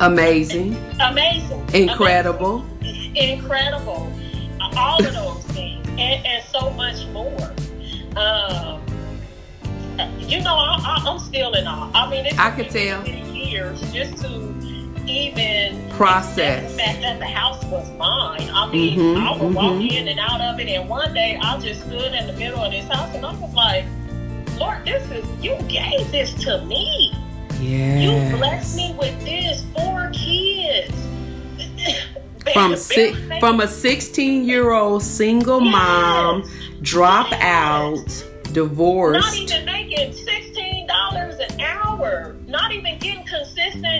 Amazing. 0.00 0.76
amazing, 1.00 1.68
Incredible. 1.72 2.66
amazing, 2.82 3.16
incredible, 3.16 4.12
all 4.76 5.02
of 5.04 5.14
those 5.14 5.42
things, 5.54 5.88
and, 5.88 6.24
and 6.26 6.44
so 6.44 6.68
much 6.72 7.06
more. 7.06 7.52
Um, 8.14 8.82
you 10.18 10.42
know, 10.42 10.54
I, 10.54 10.76
I, 10.78 11.02
I'm 11.10 11.18
still 11.18 11.54
in 11.54 11.66
awe. 11.66 11.90
I 11.94 12.10
mean, 12.10 12.26
I 12.38 12.50
could 12.50 12.68
tell. 12.68 13.08
years 13.08 13.80
just 13.90 14.22
to 14.22 14.47
even 15.08 15.88
Process. 15.90 16.70
the 16.72 16.78
fact 16.78 17.00
that 17.02 17.18
the 17.18 17.26
house 17.26 17.62
was 17.64 17.90
mine. 17.98 18.48
I 18.52 18.70
mean, 18.70 18.98
Mhm, 18.98 19.26
I 19.26 19.42
would 19.42 19.54
walk 19.54 19.72
mhm. 19.74 19.90
in 19.92 20.08
and 20.08 20.20
out 20.20 20.40
of 20.40 20.60
it, 20.60 20.68
and 20.68 20.88
one 20.88 21.12
day 21.14 21.38
I 21.42 21.58
just 21.58 21.82
stood 21.82 22.12
in 22.14 22.26
the 22.26 22.32
middle 22.34 22.60
of 22.62 22.70
this 22.72 22.86
house, 22.88 23.14
and 23.14 23.24
I 23.24 23.32
was 23.34 23.52
like, 23.54 23.84
"Lord, 24.58 24.84
this 24.84 25.02
is 25.10 25.24
you 25.42 25.56
gave 25.68 26.10
this 26.12 26.32
to 26.44 26.64
me." 26.66 27.12
Yes. 27.60 28.02
You 28.30 28.36
blessed 28.36 28.76
me 28.76 28.94
with 28.98 29.24
this 29.24 29.64
four 29.74 30.10
kids. 30.12 30.94
from 32.52 32.76
si- 32.76 33.14
from 33.40 33.60
a 33.60 33.68
16 33.68 34.44
year 34.44 34.70
old 34.72 35.02
single 35.02 35.60
mom, 35.60 36.48
drop 36.82 37.30
out, 37.32 38.24
divorced, 38.52 39.20
not 39.26 39.36
even 39.36 39.64
making 39.66 40.12
sixteen 40.12 40.86
dollars 40.86 41.34
an 41.38 41.60
hour, 41.60 42.36
not 42.46 42.72
even 42.72 42.96
getting 42.98 43.24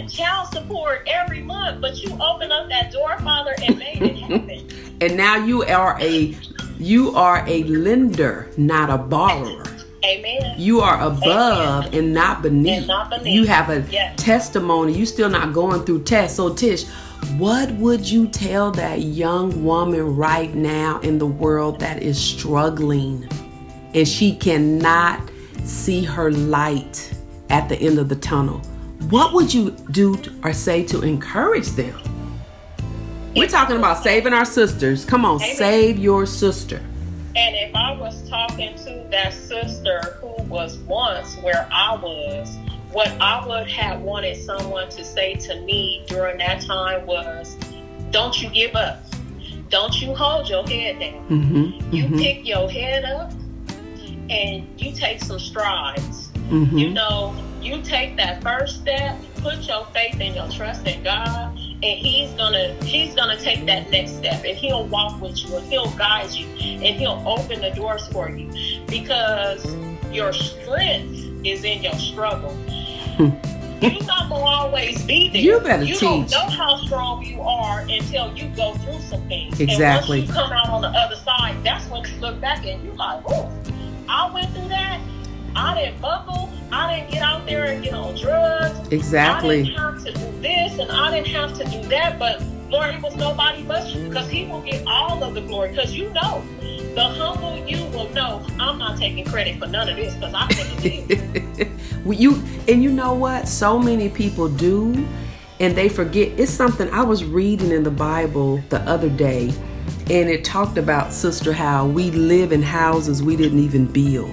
child 0.08 0.48
support 0.48 1.06
every 1.06 1.42
month, 1.42 1.80
but 1.80 2.02
you 2.02 2.10
opened 2.20 2.52
up 2.52 2.68
that 2.68 2.92
door, 2.92 3.18
Father, 3.20 3.54
and 3.62 3.78
made 3.78 4.02
it 4.02 4.16
happen. 4.18 4.68
And 5.00 5.16
now 5.16 5.36
you 5.36 5.62
are 5.62 5.96
a 6.00 6.36
you 6.78 7.14
are 7.14 7.44
a 7.46 7.62
lender, 7.64 8.50
not 8.56 8.90
a 8.90 8.98
borrower. 8.98 9.62
Amen. 10.04 10.54
You 10.56 10.80
are 10.80 11.00
above 11.00 11.94
and 11.94 12.12
not 12.12 12.42
beneath. 12.42 12.78
And 12.78 12.86
not 12.88 13.10
beneath. 13.10 13.32
You 13.34 13.44
have 13.46 13.68
a 13.70 13.84
Yes. 13.90 14.14
testimony. 14.16 14.92
You 14.98 15.06
still 15.06 15.28
not 15.28 15.52
going 15.52 15.84
through 15.84 16.02
tests. 16.02 16.36
So 16.36 16.52
Tish, 16.52 16.84
What 17.36 17.70
would 17.72 18.08
you 18.08 18.26
tell 18.28 18.70
that 18.72 19.02
young 19.02 19.64
woman 19.64 20.16
right 20.16 20.52
now 20.54 20.98
in 21.00 21.18
the 21.18 21.26
world 21.26 21.78
that 21.80 22.02
is 22.02 22.18
struggling 22.18 23.28
and 23.94 24.06
she 24.06 24.34
cannot 24.36 25.20
see 25.64 26.02
her 26.04 26.30
light 26.32 27.12
at 27.50 27.68
the 27.68 27.76
end 27.76 27.98
of 27.98 28.08
the 28.08 28.16
tunnel? 28.16 28.62
What 29.08 29.32
would 29.32 29.54
you 29.54 29.70
do 29.90 30.16
or 30.42 30.52
say 30.52 30.84
to 30.84 31.02
encourage 31.02 31.68
them? 31.70 31.98
We're 33.34 33.48
talking 33.48 33.76
about 33.76 34.02
saving 34.02 34.32
our 34.32 34.44
sisters. 34.44 35.04
Come 35.04 35.24
on, 35.24 35.36
Amen. 35.36 35.56
save 35.56 35.98
your 35.98 36.26
sister. 36.26 36.82
And 37.36 37.54
if 37.54 37.74
I 37.74 37.96
was 37.96 38.28
talking 38.28 38.74
to 38.78 39.06
that 39.10 39.32
sister 39.32 40.18
who 40.20 40.42
was 40.44 40.78
once 40.78 41.36
where 41.36 41.68
I 41.70 41.94
was, 41.94 42.56
what 42.90 43.08
I 43.20 43.46
would 43.46 43.70
have 43.70 44.00
wanted 44.00 44.36
someone 44.36 44.88
to 44.90 45.04
say 45.04 45.34
to 45.34 45.60
me 45.60 46.04
during 46.08 46.38
that 46.38 46.62
time 46.62 47.06
was, 47.06 47.56
Don't 48.10 48.42
you 48.42 48.50
give 48.50 48.74
up. 48.74 49.04
Don't 49.68 50.00
you 50.00 50.14
hold 50.14 50.48
your 50.48 50.66
head 50.66 50.98
down. 50.98 51.28
Mm-hmm. 51.28 51.94
You 51.94 52.04
mm-hmm, 52.04 52.18
pick 52.18 52.46
your 52.46 52.68
head 52.70 53.04
up 53.04 53.30
and 54.30 54.66
you 54.80 54.92
take 54.92 55.20
some 55.22 55.38
strides. 55.38 56.28
mm-hmm. 56.48 56.76
You 56.76 56.90
know, 56.90 57.36
you 57.68 57.82
take 57.82 58.16
that 58.16 58.42
first 58.42 58.80
step, 58.80 59.16
put 59.36 59.68
your 59.68 59.84
faith 59.86 60.16
and 60.20 60.34
your 60.34 60.48
trust 60.48 60.86
in 60.86 61.02
God, 61.02 61.52
and 61.56 61.84
He's 61.84 62.30
gonna 62.32 62.74
He's 62.82 63.14
gonna 63.14 63.38
take 63.38 63.66
that 63.66 63.90
next 63.90 64.16
step, 64.16 64.44
and 64.44 64.56
He'll 64.56 64.86
walk 64.86 65.20
with 65.20 65.38
you, 65.44 65.56
and 65.56 65.66
He'll 65.66 65.90
guide 65.92 66.30
you, 66.30 66.46
and 66.46 66.98
He'll 66.98 67.22
open 67.26 67.60
the 67.60 67.70
doors 67.70 68.08
for 68.08 68.30
you, 68.30 68.50
because 68.86 69.66
your 70.10 70.32
strength 70.32 71.46
is 71.46 71.64
in 71.64 71.82
your 71.82 71.94
struggle. 71.94 72.56
You're 73.80 73.92
not 74.04 74.28
gonna 74.28 74.42
always 74.42 75.04
be 75.04 75.28
there. 75.28 75.42
You 75.42 75.60
better 75.60 75.84
you 75.84 75.94
don't 76.00 76.28
know 76.30 76.48
how 76.48 76.78
strong 76.78 77.24
you 77.24 77.40
are 77.42 77.80
until 77.80 78.34
you 78.36 78.48
go 78.56 78.74
through 78.74 79.00
some 79.02 79.28
things. 79.28 79.60
Exactly. 79.60 80.20
And 80.20 80.28
once 80.28 80.36
you 80.36 80.42
come 80.42 80.52
out 80.52 80.68
on 80.70 80.80
the 80.80 80.88
other 80.88 81.16
side, 81.16 81.62
that's 81.62 81.88
when 81.88 82.04
you 82.04 82.20
look 82.20 82.40
back 82.40 82.64
and 82.66 82.82
you're 82.82 82.94
like, 82.94 83.22
oh, 83.28 83.52
I 84.08 84.32
went 84.32 84.50
through 84.52 84.68
that. 84.68 85.00
I 85.54 85.74
didn't 85.74 86.00
buckle. 86.00 86.50
I 86.72 86.96
didn't 86.96 87.10
get 87.10 87.22
out 87.22 87.46
there 87.46 87.64
and 87.64 87.82
get 87.82 87.94
on 87.94 88.14
drugs. 88.16 88.88
Exactly. 88.88 89.60
I 89.60 89.64
didn't 89.64 89.78
have 89.78 90.04
to 90.04 90.12
do 90.12 90.40
this 90.40 90.78
and 90.78 90.90
I 90.90 91.10
didn't 91.10 91.28
have 91.28 91.56
to 91.58 91.64
do 91.64 91.88
that, 91.88 92.18
but 92.18 92.42
Lord, 92.70 92.94
it 92.94 93.02
was 93.02 93.16
nobody 93.16 93.62
but 93.62 93.88
you 93.94 94.08
because 94.08 94.28
He 94.28 94.46
will 94.46 94.60
get 94.60 94.86
all 94.86 95.22
of 95.24 95.34
the 95.34 95.40
glory 95.40 95.70
because 95.70 95.94
you 95.94 96.10
know. 96.10 96.42
The 96.94 97.04
humble 97.04 97.64
you 97.68 97.84
will 97.86 98.08
know 98.10 98.44
I'm 98.58 98.78
not 98.78 98.98
taking 98.98 99.24
credit 99.24 99.58
for 99.58 99.68
none 99.68 99.88
of 99.88 99.96
this 99.96 100.14
because 100.14 100.34
I 100.34 100.48
couldn't. 100.48 101.72
Well, 102.04 102.16
you 102.16 102.42
and 102.66 102.82
you 102.82 102.90
know 102.90 103.12
what? 103.12 103.48
So 103.48 103.78
many 103.78 104.08
people 104.08 104.48
do, 104.48 105.06
and 105.60 105.76
they 105.76 105.88
forget. 105.88 106.28
It's 106.38 106.50
something 106.50 106.88
I 106.90 107.02
was 107.02 107.24
reading 107.24 107.70
in 107.70 107.82
the 107.82 107.90
Bible 107.90 108.62
the 108.68 108.80
other 108.82 109.10
day, 109.10 109.52
and 110.08 110.28
it 110.30 110.44
talked 110.44 110.78
about 110.78 111.12
sister 111.12 111.52
how 111.52 111.86
we 111.86 112.10
live 112.10 112.52
in 112.52 112.62
houses 112.62 113.22
we 113.22 113.36
didn't 113.36 113.58
even 113.58 113.84
build. 113.84 114.30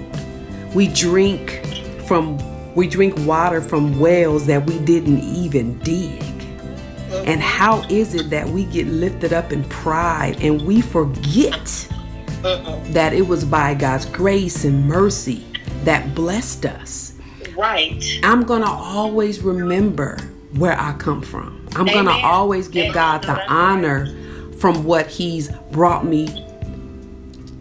We 0.74 0.88
drink 0.88 1.60
from 2.06 2.38
we 2.74 2.86
drink 2.86 3.14
water 3.26 3.60
from 3.60 3.98
wells 3.98 4.46
that 4.46 4.66
we 4.66 4.78
didn't 4.80 5.20
even 5.20 5.78
dig. 5.80 6.22
And 7.26 7.40
how 7.40 7.82
is 7.88 8.14
it 8.14 8.30
that 8.30 8.48
we 8.48 8.64
get 8.64 8.86
lifted 8.86 9.32
up 9.32 9.52
in 9.52 9.64
pride 9.64 10.36
and 10.40 10.62
we 10.62 10.80
forget 10.80 11.88
that 12.42 13.12
it 13.12 13.26
was 13.26 13.44
by 13.44 13.74
God's 13.74 14.04
grace 14.06 14.64
and 14.64 14.86
mercy 14.86 15.44
that 15.84 16.14
blessed 16.14 16.66
us? 16.66 17.14
Right. 17.56 18.04
I'm 18.22 18.42
gonna 18.42 18.70
always 18.70 19.40
remember 19.40 20.18
where 20.56 20.78
I 20.78 20.92
come 20.94 21.22
from. 21.22 21.66
I'm 21.74 21.86
gonna 21.86 22.10
always 22.10 22.68
give 22.68 22.84
Amen. 22.84 22.94
God 22.94 23.22
the 23.22 23.50
honor 23.50 24.06
from 24.58 24.84
what 24.84 25.06
He's 25.06 25.48
brought 25.72 26.04
me 26.04 26.44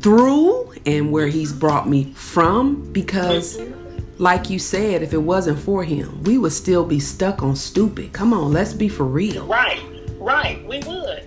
through 0.01 0.73
and 0.85 1.11
where 1.11 1.27
He's 1.27 1.53
brought 1.53 1.87
me 1.87 2.11
from 2.13 2.91
because, 2.91 3.57
mm-hmm. 3.57 3.84
Like 4.17 4.49
you 4.49 4.59
said, 4.59 5.03
if 5.03 5.13
it 5.13 5.17
wasn't 5.17 5.59
for 5.59 5.83
Him, 5.83 6.23
we 6.23 6.37
would 6.37 6.53
still 6.53 6.85
be 6.85 6.99
stuck 6.99 7.43
on 7.43 7.55
stupid. 7.55 8.13
Come 8.13 8.33
on, 8.33 8.51
let's 8.51 8.73
be 8.73 8.87
for 8.87 9.05
real. 9.05 9.45
Right, 9.45 9.81
right. 10.19 10.65
We 10.65 10.79
would. 10.79 11.23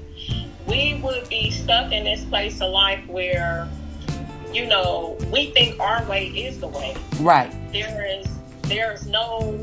We 0.67 1.01
would 1.03 1.29
be 1.29 1.51
stuck 1.51 1.93
in 1.93 2.05
this 2.05 2.25
place 2.25 2.61
of 2.61 2.71
life 2.71 3.07
where, 3.07 3.69
you 4.53 4.67
know, 4.67 5.17
we 5.31 5.51
think 5.51 5.81
our 5.81 6.05
way 6.05 6.27
is 6.29 6.61
the 6.61 6.69
way. 6.69 6.97
Right. 7.21 7.51
There 7.73 8.07
is 8.07 8.27
there's 8.63 9.07
no 9.07 9.55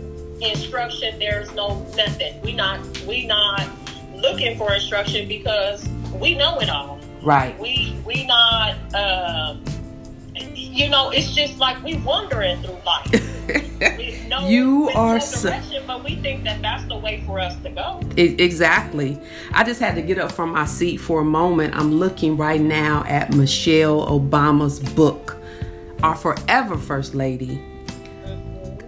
instruction, 0.42 1.20
there's 1.20 1.52
no 1.54 1.80
nothing. 1.96 2.42
We 2.42 2.54
not 2.54 2.80
we 3.02 3.26
not 3.26 3.70
looking 4.16 4.58
for 4.58 4.74
instruction 4.74 5.28
because 5.28 5.88
we 6.14 6.36
know 6.36 6.60
it 6.60 6.70
all. 6.70 7.00
Right. 7.22 7.58
We 7.60 7.96
we 8.06 8.26
not 8.26 8.76
um 8.96 9.64
you 10.56 10.90
know, 10.90 11.10
it's 11.10 11.34
just 11.34 11.58
like 11.58 11.82
we 11.84 11.96
wandering 11.98 12.62
through 12.62 12.78
life. 12.86 13.32
We 13.98 14.18
know 14.28 14.48
You 14.48 14.90
are 14.96 15.20
so- 15.20 15.52
but 15.86 16.04
we 16.04 16.16
think 16.16 16.44
that 16.46 16.62
that's 16.62 16.84
the 16.86 16.96
way 16.98 17.22
for 17.28 17.40
us 17.40 17.56
to 17.62 17.70
go. 17.70 18.02
E- 18.18 18.36
exactly. 18.40 19.20
I 19.52 19.64
just 19.64 19.80
had 19.80 19.94
to 19.96 20.02
get 20.02 20.18
up 20.18 20.32
from 20.32 20.52
my 20.54 20.66
seat 20.66 20.98
for 20.98 21.20
a 21.20 21.26
moment. 21.26 21.76
I'm 21.76 21.94
looking 21.94 22.38
right 22.38 22.60
now 22.60 23.04
at 23.06 23.34
Michelle 23.36 24.08
Obama's 24.08 24.80
book, 24.80 25.38
Our 26.02 26.16
Forever 26.16 26.78
First 26.78 27.14
Lady. 27.14 27.62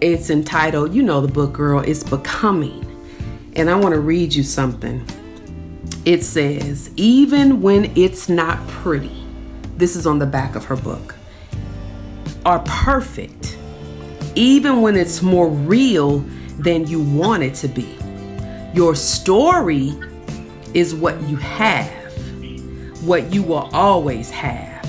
It's 0.00 0.30
entitled, 0.30 0.94
you 0.94 1.02
know 1.02 1.20
the 1.20 1.32
book, 1.32 1.52
girl, 1.52 1.80
it's 1.80 2.02
Becoming. 2.02 2.84
And 3.54 3.68
I 3.70 3.74
want 3.76 3.94
to 3.94 4.00
read 4.00 4.34
you 4.34 4.42
something. 4.42 5.04
It 6.04 6.24
says, 6.24 6.90
even 6.96 7.60
when 7.60 7.92
it's 7.96 8.28
not 8.28 8.66
pretty, 8.68 9.22
this 9.76 9.94
is 9.96 10.06
on 10.06 10.18
the 10.18 10.26
back 10.26 10.56
of 10.56 10.64
her 10.66 10.76
book, 10.76 11.14
are 12.48 12.60
perfect, 12.60 13.58
even 14.34 14.80
when 14.80 14.96
it's 14.96 15.20
more 15.20 15.50
real 15.50 16.20
than 16.58 16.86
you 16.86 16.98
want 16.98 17.42
it 17.42 17.54
to 17.54 17.68
be. 17.68 17.94
Your 18.72 18.94
story 18.94 19.92
is 20.72 20.94
what 20.94 21.20
you 21.28 21.36
have, 21.36 21.92
what 23.04 23.34
you 23.34 23.42
will 23.42 23.68
always 23.74 24.30
have. 24.30 24.82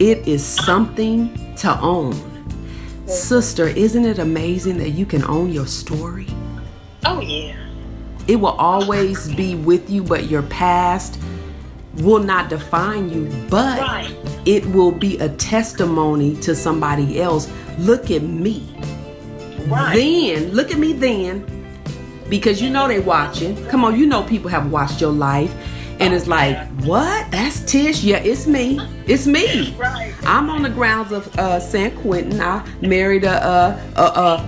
It 0.00 0.26
is 0.26 0.42
something 0.42 1.54
to 1.56 1.78
own. 1.78 2.14
Sister, 3.06 3.66
isn't 3.66 4.06
it 4.06 4.18
amazing 4.18 4.78
that 4.78 4.90
you 4.90 5.04
can 5.04 5.22
own 5.24 5.52
your 5.52 5.66
story? 5.66 6.26
Oh 7.04 7.20
yeah. 7.20 7.54
It 8.26 8.36
will 8.36 8.56
always 8.56 9.30
be 9.34 9.56
with 9.56 9.90
you, 9.90 10.02
but 10.02 10.30
your 10.30 10.42
past 10.44 11.20
will 11.96 12.22
not 12.22 12.48
define 12.48 13.10
you, 13.10 13.30
but 13.50 13.78
Right. 13.78 14.21
It 14.44 14.66
will 14.66 14.92
be 14.92 15.18
a 15.18 15.28
testimony 15.30 16.36
to 16.36 16.54
somebody 16.54 17.20
else. 17.20 17.50
Look 17.78 18.10
at 18.10 18.22
me. 18.22 18.66
Right. 19.66 19.94
Then, 19.94 20.52
look 20.52 20.70
at 20.70 20.78
me 20.78 20.92
then. 20.92 21.46
Because 22.28 22.62
you 22.62 22.70
know 22.70 22.88
they 22.88 22.98
watching. 22.98 23.62
Come 23.66 23.84
on, 23.84 23.98
you 23.98 24.06
know 24.06 24.22
people 24.22 24.50
have 24.50 24.70
watched 24.70 25.00
your 25.00 25.12
life. 25.12 25.54
And 26.00 26.12
it's 26.14 26.26
like, 26.26 26.66
what? 26.80 27.30
That's 27.30 27.60
Tish? 27.64 28.02
Yeah, 28.02 28.16
it's 28.16 28.46
me. 28.46 28.80
It's 29.06 29.26
me. 29.26 29.72
Right. 29.76 30.12
I'm 30.24 30.50
on 30.50 30.62
the 30.62 30.70
grounds 30.70 31.12
of 31.12 31.28
uh, 31.38 31.60
San 31.60 31.96
Quentin. 31.98 32.40
I 32.40 32.66
married 32.80 33.24
a, 33.24 33.44
uh, 33.44 33.80
uh, 33.96 34.00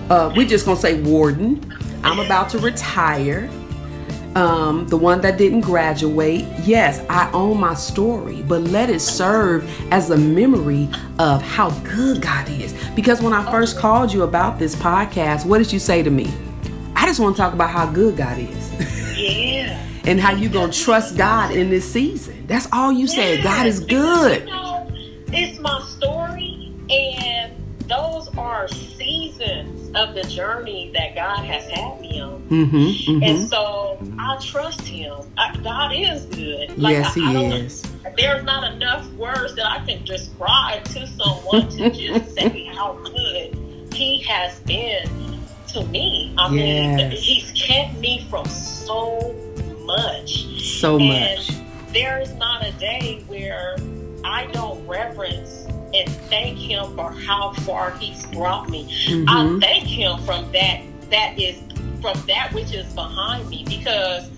uh, 0.09 0.13
uh, 0.13 0.33
we 0.35 0.45
just 0.45 0.65
gonna 0.65 0.79
say 0.79 1.01
warden. 1.01 1.73
I'm 2.03 2.19
about 2.19 2.49
to 2.49 2.59
retire. 2.59 3.49
Um, 4.35 4.85
the 4.87 4.97
one 4.97 5.21
that 5.21 5.37
didn't 5.37 5.61
graduate. 5.61 6.45
Yes, 6.63 6.99
I 7.09 7.31
own 7.31 7.57
my 7.57 7.73
story, 7.73 8.43
but 8.43 8.61
let 8.63 8.89
it 8.89 8.99
serve 8.99 9.63
as 9.93 10.09
a 10.09 10.17
memory 10.17 10.89
of 11.19 11.41
how 11.41 11.69
good 11.85 12.21
God 12.21 12.49
is. 12.49 12.73
Because 12.95 13.21
when 13.21 13.31
I 13.31 13.49
first 13.49 13.77
called 13.77 14.11
you 14.11 14.23
about 14.23 14.59
this 14.59 14.75
podcast, 14.75 15.45
what 15.45 15.59
did 15.59 15.71
you 15.71 15.79
say 15.79 16.03
to 16.03 16.09
me? 16.09 16.33
I 16.97 17.05
just 17.05 17.21
want 17.21 17.37
to 17.37 17.41
talk 17.41 17.53
about 17.53 17.69
how 17.69 17.85
good 17.85 18.17
God 18.17 18.37
is 18.37 19.17
Yeah. 19.17 19.79
and 20.05 20.19
how 20.19 20.33
you 20.33 20.49
gonna 20.49 20.71
trust 20.73 21.15
God 21.17 21.51
in 21.51 21.69
this 21.69 21.89
season. 21.89 22.45
That's 22.47 22.67
all 22.73 22.91
you 22.91 23.07
said. 23.07 23.41
God 23.41 23.67
is 23.67 23.79
good. 23.79 24.41
You 24.41 24.45
know, 24.47 24.91
it's 25.31 25.59
my 25.59 25.81
story, 25.97 26.73
and 26.89 27.53
those 27.87 28.29
are 28.37 28.67
seasons 28.67 29.74
of 29.95 30.13
the 30.13 30.23
journey 30.23 30.91
that 30.93 31.15
God 31.15 31.45
has 31.45 31.69
had 31.69 31.99
me 32.01 32.19
on. 32.21 32.41
Mm-hmm. 32.49 33.23
And 33.23 33.47
so 33.49 33.97
I 34.19 34.37
trust 34.41 34.81
Him. 34.81 35.17
I, 35.37 35.55
God 35.63 35.93
is 35.95 36.25
good. 36.25 36.73
Yes, 36.77 37.17
I, 37.17 37.21
I 37.21 37.27
He 37.27 37.33
don't- 37.33 37.51
is. 37.53 37.83
There's 38.17 38.43
not 38.43 38.71
enough 38.73 39.09
words 39.13 39.55
that 39.55 39.65
I 39.65 39.85
can 39.85 40.03
describe 40.05 40.83
to 40.85 41.07
someone 41.07 41.67
to 41.69 41.89
just 41.89 42.35
say 42.35 42.65
how 42.65 42.93
good 43.03 43.57
He 43.93 44.21
has 44.23 44.59
been 44.61 45.09
to 45.69 45.83
me. 45.85 46.33
I 46.37 46.49
mean, 46.51 47.11
He's 47.11 47.51
kept 47.51 47.97
me 47.97 48.25
from 48.29 48.45
so 48.45 49.33
much. 49.85 50.61
So 50.61 50.99
And 50.99 51.39
much. 51.39 51.49
there 51.93 52.19
is 52.19 52.33
not 52.35 52.65
a 52.65 52.71
day 52.73 53.23
where 53.27 53.75
I 54.23 54.47
don't 54.47 54.85
reverence 54.87 55.64
and 55.95 56.09
thank 56.29 56.57
him 56.57 56.95
for 56.95 57.11
how 57.11 57.51
far 57.65 57.91
he's 57.97 58.25
brought 58.27 58.69
me. 58.69 58.87
Mhm. 59.07 59.25
I 59.27 59.59
thank 59.59 59.85
him 59.85 60.17
from 60.25 60.51
that 60.51 60.81
that 61.11 61.39
is 61.39 61.57
from 62.01 62.19
that 62.27 62.51
which 62.53 62.73
is 62.73 62.85
behind 62.93 63.47
me 63.49 63.63
because 63.67 64.29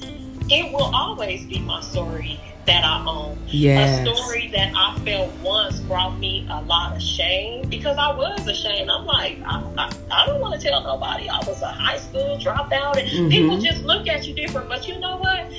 it 0.49 0.71
will 0.71 0.93
always 0.95 1.45
be 1.45 1.59
my 1.59 1.81
story 1.81 2.39
that 2.65 2.83
I 2.83 3.03
own. 3.05 3.37
Yes. 3.47 4.05
A 4.05 4.13
story 4.15 4.49
that 4.53 4.73
I 4.75 4.97
felt 5.05 5.31
once 5.41 5.79
brought 5.81 6.19
me 6.19 6.45
a 6.49 6.61
lot 6.63 6.95
of 6.95 7.01
shame 7.01 7.67
because 7.69 7.97
I 7.97 8.13
was 8.13 8.45
ashamed. 8.45 8.89
I'm 8.89 9.05
like, 9.05 9.37
I, 9.45 9.63
I, 9.77 9.91
I 10.11 10.25
don't 10.25 10.41
want 10.41 10.59
to 10.59 10.67
tell 10.69 10.83
nobody 10.83 11.29
I 11.29 11.37
was 11.47 11.61
a 11.61 11.67
high 11.67 11.97
school 11.97 12.37
dropout, 12.37 12.97
and 12.99 13.09
Mhm. 13.09 13.29
people 13.31 13.57
just 13.57 13.83
look 13.85 14.07
at 14.09 14.27
you 14.27 14.33
different. 14.33 14.67
But 14.67 14.85
you 14.87 14.99
know 14.99 15.15
what? 15.17 15.49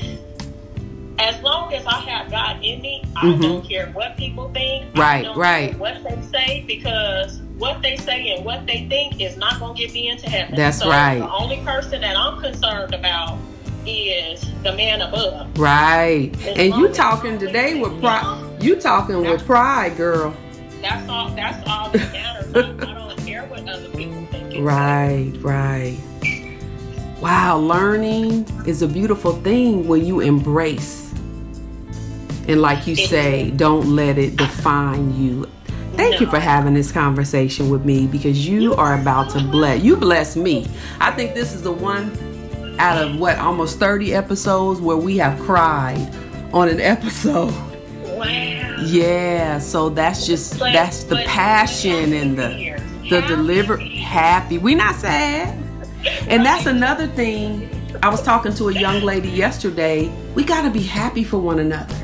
As 1.19 1.41
long 1.43 1.73
as 1.75 1.85
I 1.87 1.95
have 2.01 2.31
God 2.31 2.59
in 2.63 2.81
me, 2.81 3.03
I 3.17 3.27
Mhm. 3.27 3.43
don't 3.43 3.69
care 3.69 3.87
what 3.93 4.17
people 4.17 4.51
think. 4.55 4.87
Right, 4.97 5.27
right. 5.37 5.77
what 5.79 5.97
they 6.05 6.19
say 6.33 6.65
because 6.67 7.41
what 7.59 7.83
they 7.83 7.97
say 7.97 8.35
and 8.37 8.45
what 8.45 8.67
they 8.67 8.87
think 8.89 9.21
is 9.21 9.37
not 9.37 9.59
going 9.59 9.75
to 9.75 9.83
get 9.83 9.93
me 9.93 10.09
into 10.09 10.31
heaven. 10.31 10.55
That's 10.55 10.79
so 10.79 10.89
right. 10.89 11.19
The 11.19 11.31
only 11.33 11.57
person 11.59 12.01
that 12.03 12.17
I'm 12.17 12.41
concerned 12.41 12.95
about 12.95 13.37
is 13.85 14.45
the 14.63 14.73
man 14.75 15.01
above. 15.01 15.49
Right. 15.59 16.31
As 16.47 16.57
And 16.59 16.75
you 16.75 16.89
talking 16.89 17.39
today 17.39 17.81
with 17.81 18.01
pride. 18.01 18.45
You 18.61 18.77
talking 18.77 19.21
with 19.23 19.45
pride, 19.45 19.97
girl. 19.97 20.35
That's 20.83 21.09
all. 21.09 21.31
That's 21.31 21.69
all 21.69 21.89
that 21.91 22.13
matters. 22.13 22.55
I, 22.55 22.61
I 22.61 22.95
don't 22.95 23.27
care 23.27 23.43
what 23.47 23.69
other 23.69 23.89
people 23.89 24.25
think. 24.31 24.65
Right, 24.65 25.33
right. 25.41 25.99
Wow, 27.21 27.59
learning 27.59 28.47
is 28.67 28.83
a 28.83 28.87
beautiful 28.87 29.33
thing 29.33 29.89
when 29.89 30.05
you 30.07 30.21
embrace. 30.21 30.98
And 32.49 32.63
like 32.63 32.87
you 32.87 32.97
say, 32.97 33.51
don't 33.51 33.95
let 33.95 34.19
it 34.19 34.37
define 34.37 35.15
you. 35.21 35.47
Thank 35.93 36.21
you 36.21 36.27
for 36.29 36.39
having 36.39 36.75
this 36.75 36.91
conversation 36.93 37.71
with 37.71 37.85
me 37.85 38.07
because 38.07 38.47
you 38.47 38.75
are 38.75 38.99
about 39.01 39.31
to 39.31 39.41
bless. 39.43 39.83
You 39.83 39.97
bless 39.97 40.37
me. 40.37 40.67
I 41.01 41.11
think 41.11 41.35
this 41.35 41.53
is 41.55 41.63
the 41.63 41.73
one 41.73 42.11
out 42.79 43.03
of 43.05 43.19
what 43.19 43.37
almost 43.39 43.79
30 43.81 44.15
episodes 44.15 44.81
where 44.81 44.97
we 44.97 45.17
have 45.19 45.39
cried 45.41 45.99
on 46.53 46.69
an 46.69 46.81
episode. 46.95 47.53
Wow. 48.05 48.77
Yeah, 48.85 49.59
so 49.59 49.89
that's 49.89 50.27
just 50.27 50.59
But- 50.59 50.73
that's 50.73 51.05
the 51.05 51.17
passion 51.27 52.13
and 52.13 52.39
the 52.39 52.79
the 53.11 53.23
deliver 53.23 53.77
happy. 53.79 54.59
We 54.59 54.75
not 54.75 54.95
sad. 54.95 55.57
And 56.29 56.45
that's 56.47 56.67
another 56.77 57.09
thing. 57.09 57.69
I 58.03 58.09
was 58.09 58.23
talking 58.23 58.55
to 58.55 58.69
a 58.69 58.73
young 58.73 59.03
lady 59.03 59.29
yesterday. 59.31 60.13
We 60.35 60.45
got 60.45 60.63
to 60.63 60.71
be 60.71 60.83
happy 60.83 61.25
for 61.25 61.39
one 61.39 61.59
another. 61.59 61.95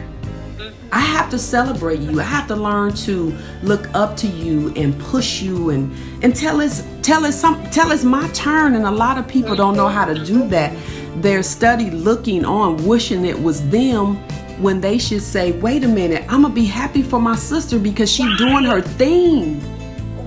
I 0.94 1.00
have 1.00 1.28
to 1.30 1.40
celebrate 1.40 1.98
you. 1.98 2.20
I 2.20 2.22
have 2.22 2.46
to 2.46 2.54
learn 2.54 2.94
to 3.08 3.36
look 3.64 3.92
up 3.94 4.16
to 4.18 4.28
you 4.28 4.72
and 4.76 4.96
push 5.00 5.42
you 5.42 5.70
and 5.70 5.92
and 6.22 6.36
tell 6.36 6.60
us 6.60 6.86
tell 7.02 7.26
us 7.26 7.38
some 7.38 7.60
tell 7.70 7.90
us 7.90 8.04
my 8.04 8.28
turn 8.28 8.76
and 8.76 8.86
a 8.86 8.90
lot 8.92 9.18
of 9.18 9.26
people 9.26 9.56
don't 9.56 9.76
know 9.76 9.88
how 9.88 10.04
to 10.04 10.24
do 10.24 10.46
that. 10.50 10.72
They're 11.16 11.42
study 11.42 11.90
looking 11.90 12.44
on 12.44 12.86
wishing 12.86 13.24
it 13.24 13.42
was 13.42 13.68
them 13.70 14.16
when 14.62 14.80
they 14.80 14.98
should 14.98 15.22
say, 15.22 15.50
"Wait 15.58 15.82
a 15.82 15.88
minute, 15.88 16.24
I'm 16.28 16.42
to 16.42 16.48
be 16.48 16.64
happy 16.64 17.02
for 17.02 17.20
my 17.20 17.34
sister 17.34 17.76
because 17.80 18.08
she's 18.08 18.38
doing 18.38 18.62
her 18.62 18.80
thing." 18.80 19.60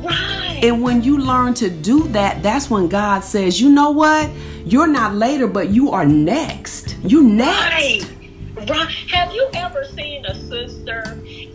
Right. 0.03 0.59
And 0.63 0.81
when 0.81 1.01
you 1.01 1.17
learn 1.17 1.53
to 1.55 1.69
do 1.69 2.09
that, 2.09 2.43
that's 2.43 2.69
when 2.69 2.89
God 2.89 3.23
says, 3.23 3.61
you 3.61 3.69
know 3.69 3.91
what? 3.91 4.29
You're 4.65 4.87
not 4.87 5.15
later, 5.15 5.47
but 5.47 5.69
you 5.69 5.91
are 5.91 6.05
next. 6.05 6.97
You 7.03 7.23
next. 7.23 7.71
Right. 7.71 8.16
Right. 8.65 8.89
Have 9.11 9.33
you 9.33 9.47
ever 9.53 9.85
seen 9.95 10.25
a 10.25 10.33
sister 10.35 11.03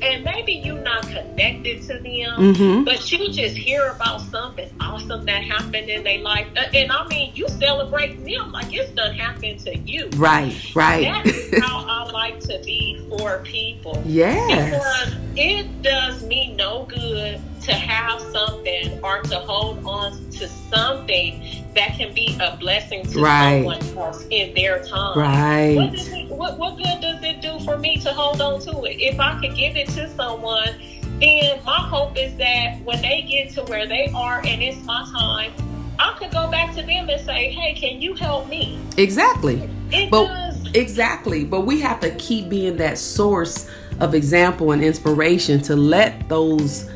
and 0.02 0.24
maybe 0.24 0.52
you're 0.52 0.80
not 0.82 1.02
connected 1.02 1.82
to 1.82 1.94
them, 1.94 2.54
Mhm. 2.54 2.84
but 2.84 3.10
you 3.10 3.30
just 3.32 3.56
hear 3.56 3.88
about 3.88 4.20
something 4.20 4.68
awesome 4.80 5.24
that 5.26 5.42
happened 5.42 5.88
in 5.88 6.04
their 6.04 6.18
life? 6.20 6.46
Uh, 6.56 6.62
And 6.74 6.90
I 6.92 7.06
mean, 7.08 7.32
you 7.34 7.48
celebrate 7.48 8.24
them 8.24 8.52
like 8.52 8.72
it's 8.72 8.90
done 8.92 9.14
happened 9.14 9.60
to 9.60 9.76
you. 9.78 10.08
Right, 10.16 10.54
right. 10.74 11.24
That's 11.24 11.64
how 11.64 11.84
I 11.88 12.10
like 12.10 12.40
to 12.40 12.60
be 12.64 13.00
for 13.08 13.40
people. 13.44 14.02
yes. 14.06 14.70
Because 14.70 15.14
it 15.36 15.82
does 15.82 16.22
me 16.22 16.54
no 16.56 16.84
good 16.88 17.40
to 17.64 17.72
have 17.72 18.20
something 18.20 18.98
or 19.04 19.20
to 19.22 19.36
hold 19.36 19.84
on 19.84 20.12
to 20.30 20.48
something 20.48 21.42
that 21.74 21.96
can 21.96 22.12
be 22.14 22.36
a 22.40 22.56
blessing 22.56 23.04
to 23.06 23.20
Right. 23.20 23.62
someone 23.64 23.98
else 23.98 24.24
in 24.30 24.54
their 24.54 24.82
time. 24.82 25.16
What, 25.16 25.16
Right. 25.16 25.90
does 25.92 26.08
it, 26.08 26.26
what, 26.28 26.58
what 26.58 26.76
good 26.76 27.00
does 27.00 27.22
it 27.22 27.40
do 27.40 27.58
for 27.64 27.78
me 27.78 27.96
to 27.98 28.12
hold 28.12 28.40
on 28.40 28.60
to 28.62 28.82
it? 28.84 28.96
If 29.00 29.20
I 29.20 29.38
could 29.40 29.54
give 29.56 29.76
it 29.76 29.88
to 29.90 30.08
someone, 30.14 30.70
then 31.20 31.60
my 31.64 31.78
hope 31.78 32.18
is 32.18 32.34
that 32.36 32.80
when 32.84 33.00
they 33.00 33.22
get 33.22 33.50
to 33.54 33.62
where 33.64 33.86
they 33.86 34.10
are 34.14 34.38
and 34.44 34.62
it's 34.62 34.82
my 34.84 35.06
time, 35.12 35.52
I 35.98 36.16
could 36.18 36.32
go 36.32 36.50
back 36.50 36.70
to 36.74 36.82
them 36.82 37.08
and 37.08 37.20
say, 37.24 37.50
hey, 37.52 37.74
can 37.74 38.02
you 38.02 38.14
help 38.14 38.48
me? 38.48 38.78
Exactly. 38.96 39.62
It 39.92 40.10
But 40.10 40.26
does. 40.26 40.70
exactly. 40.74 41.44
But 41.44 41.60
we 41.60 41.80
have 41.80 42.00
to 42.00 42.10
keep 42.16 42.48
being 42.48 42.76
that 42.78 42.98
source 42.98 43.68
of 44.00 44.14
example 44.14 44.72
and 44.72 44.82
inspiration 44.82 45.60
to 45.62 45.76
let 45.76 46.28
those 46.28 46.90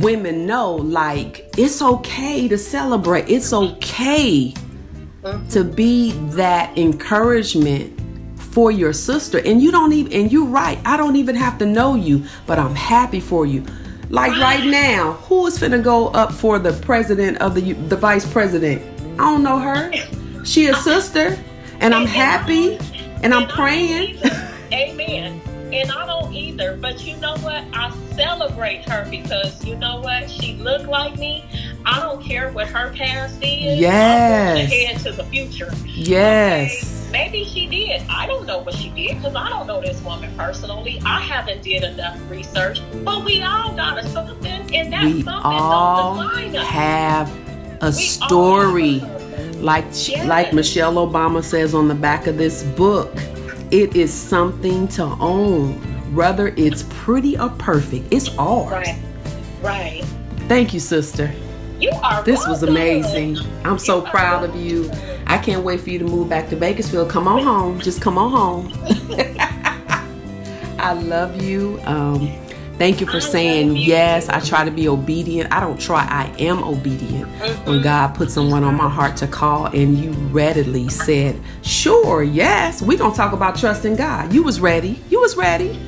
women 0.00 0.46
know 0.46 0.74
like 0.74 1.48
it's 1.58 1.82
okay 1.82 2.48
to 2.48 2.56
celebrate. 2.56 3.28
It's 3.28 3.52
okay 3.52 4.52
to 4.52 5.28
mm-hmm. 5.28 5.70
be 5.72 6.12
that 6.30 6.76
encouragement 6.78 8.00
for 8.38 8.70
your 8.70 8.92
sister. 8.92 9.38
And 9.38 9.62
you 9.62 9.70
don't 9.70 9.92
even 9.92 10.12
and 10.12 10.32
you're 10.32 10.46
right. 10.46 10.78
I 10.84 10.96
don't 10.96 11.16
even 11.16 11.34
have 11.36 11.58
to 11.58 11.66
know 11.66 11.94
you, 11.94 12.24
but 12.46 12.58
I'm 12.58 12.74
happy 12.74 13.20
for 13.20 13.46
you. 13.46 13.64
Like 14.08 14.32
right 14.32 14.64
now, 14.64 15.12
who 15.12 15.46
is 15.46 15.58
finna 15.58 15.82
go 15.82 16.08
up 16.08 16.32
for 16.32 16.58
the 16.58 16.72
president 16.72 17.38
of 17.38 17.54
the 17.54 17.72
the 17.72 17.96
vice 17.96 18.30
president? 18.30 18.82
I 19.14 19.24
don't 19.24 19.42
know 19.42 19.58
her. 19.58 19.92
She 20.44 20.66
a 20.66 20.74
sister, 20.74 21.38
and 21.80 21.94
I'm 21.94 22.06
happy, 22.06 22.76
and 23.22 23.32
I'm 23.32 23.32
And 23.32 23.34
I 23.34 23.40
don't 23.40 23.50
praying. 23.50 24.18
Amen. 24.72 25.51
And 25.72 25.90
I 25.90 26.06
don't 26.06 26.32
either. 26.34 26.76
But 26.76 27.02
you 27.04 27.16
know 27.16 27.36
what? 27.38 27.64
I 27.72 27.90
celebrate 28.14 28.86
her 28.88 29.08
because 29.10 29.64
you 29.64 29.74
know 29.76 30.00
what? 30.00 30.30
She 30.30 30.54
looked 30.56 30.86
like 30.86 31.16
me. 31.18 31.44
I 31.86 31.98
don't 32.00 32.22
care 32.22 32.50
what 32.52 32.68
her 32.68 32.92
past 32.92 33.36
is. 33.42 33.78
Yes. 33.80 34.58
I'm 34.58 34.64
ahead 34.66 35.00
to 35.04 35.12
the 35.12 35.24
future. 35.24 35.72
Yes. 35.86 37.08
Maybe 37.10 37.44
she 37.44 37.66
did. 37.66 38.02
I 38.08 38.26
don't 38.26 38.46
know 38.46 38.58
what 38.60 38.74
she 38.74 38.88
did 38.90 39.16
because 39.16 39.34
I 39.34 39.48
don't 39.48 39.66
know 39.66 39.80
this 39.80 40.00
woman 40.02 40.34
personally. 40.36 41.00
I 41.04 41.20
haven't 41.20 41.62
did 41.62 41.84
enough 41.84 42.18
research. 42.30 42.80
But 43.04 43.24
we 43.24 43.42
all 43.42 43.74
got 43.74 43.98
a 43.98 44.06
something, 44.08 44.46
and 44.74 44.92
that 44.92 45.04
We 45.04 45.22
something 45.22 45.42
all 45.44 46.16
don't 46.16 46.26
define 46.52 46.56
us. 46.56 46.66
have 46.68 47.28
a 47.30 47.86
We 47.86 47.86
all 47.86 47.92
story. 47.92 48.98
have 48.98 49.10
a 49.10 49.62
like 49.62 49.84
Yes. 50.08 50.26
like 50.26 50.52
Michelle 50.52 50.94
Obama 50.94 51.42
says 51.42 51.74
on 51.74 51.88
the 51.88 51.94
back 51.94 52.26
of 52.26 52.36
this 52.38 52.62
book, 52.62 53.12
it 53.72 53.96
is 53.96 54.12
something 54.12 54.86
to 54.88 55.02
own. 55.18 55.74
Whether 56.14 56.48
it's 56.48 56.84
pretty 56.90 57.38
or 57.38 57.48
perfect, 57.48 58.12
it's 58.12 58.28
ours. 58.36 58.70
Right. 58.70 59.02
Right. 59.62 60.04
Thank 60.46 60.74
you, 60.74 60.80
sister. 60.80 61.32
You 61.80 61.90
are 62.02 62.22
This 62.22 62.46
was 62.46 62.62
amazing. 62.62 63.38
I'm 63.64 63.78
so 63.78 64.04
You 64.04 64.10
proud 64.10 64.44
of 64.44 64.54
you. 64.54 64.90
I 65.26 65.38
can't 65.38 65.64
wait 65.64 65.80
for 65.80 65.88
you 65.88 65.98
to 66.00 66.04
move 66.04 66.28
back 66.28 66.50
to 66.50 66.56
Bakersfield. 66.56 67.08
Come 67.08 67.26
on 67.26 67.42
home. 67.42 67.80
Just 67.80 68.02
come 68.02 68.18
on 68.18 68.30
home. 68.30 68.72
I 70.78 70.92
love 70.92 71.40
you. 71.40 71.80
Um, 71.84 72.30
thank 72.82 73.00
you 73.00 73.06
for 73.06 73.20
saying 73.20 73.76
yes. 73.76 74.28
I 74.28 74.40
try 74.40 74.64
to 74.64 74.70
be 74.72 74.88
obedient. 74.88 75.52
I 75.52 75.60
don't 75.60 75.80
try, 75.80 76.04
I 76.04 76.34
am 76.40 76.64
obedient. 76.64 77.28
When. 77.64 77.80
God 77.80 78.16
put 78.16 78.28
someone 78.28 78.64
on 78.64 78.74
my 78.74 78.88
heart 78.88 79.16
to 79.18 79.28
call 79.28 79.66
and 79.66 79.96
you 79.96 80.10
readily 80.32 80.88
said, 80.88 81.40
Sure, 81.62 82.24
yes, 82.24 82.82
we're 82.82 82.98
gonna 82.98 83.14
talk 83.14 83.32
about 83.32 83.56
trusting 83.56 83.94
God. 83.94 84.32
You 84.32 84.42
was 84.42 84.58
ready. 84.58 85.00
You 85.10 85.20
was 85.20 85.36
ready. 85.36 85.78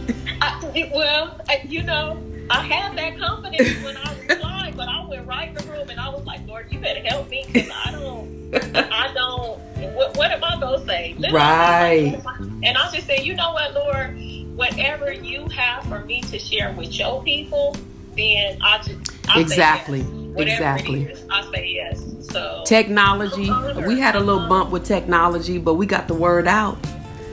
I, 0.41 0.89
well, 0.95 1.41
you 1.65 1.83
know, 1.83 2.23
I 2.49 2.63
had 2.63 2.97
that 2.97 3.19
confidence 3.19 3.83
when 3.83 3.97
I 3.97 4.17
replied, 4.29 4.77
but 4.77 4.89
I 4.89 5.05
went 5.05 5.27
right 5.27 5.49
in 5.49 5.55
the 5.57 5.65
room 5.73 5.91
and 5.91 5.99
I 5.99 6.09
was 6.11 6.25
like, 6.25 6.47
Lord, 6.47 6.71
you 6.71 6.79
better 6.79 7.01
help 7.01 7.29
me 7.29 7.45
because 7.53 7.71
I 7.75 7.91
don't, 7.91 8.55
I 8.77 9.13
don't. 9.13 9.59
What, 9.97 10.17
what 10.17 10.31
am 10.31 10.45
I 10.45 10.61
gonna 10.61 10.87
say? 10.87 11.17
Literally, 11.19 11.35
Right. 11.35 12.23
And 12.63 12.79
I 12.79 12.91
just 12.93 13.09
said, 13.09 13.25
you 13.25 13.35
know 13.35 13.53
what, 13.53 13.75
Lord, 13.75 14.17
whatever 14.55 15.13
you 15.13 15.47
have 15.49 15.85
for 15.85 16.01
me 16.01 16.23
to 16.23 16.39
share 16.39 16.73
with 16.73 16.99
your 16.99 17.23
people, 17.23 17.77
then 18.17 18.59
I 18.63 18.79
just 18.79 19.13
I 19.29 19.35
say 19.35 19.41
Exactly. 19.41 20.01
yes. 20.01 20.09
Whatever 20.09 20.51
Exactly. 20.51 21.03
Is, 21.05 21.25
I 21.31 21.51
say 21.53 21.69
yes. 21.73 22.03
So 22.31 22.63
Technology. 22.67 23.51
We 23.87 24.01
had 24.01 24.17
a 24.17 24.21
little 24.21 24.49
bump 24.49 24.71
with 24.71 24.85
technology, 24.85 25.59
but 25.59 25.75
we 25.75 25.87
got 25.87 26.09
the 26.09 26.15
word 26.15 26.47
out. 26.49 26.79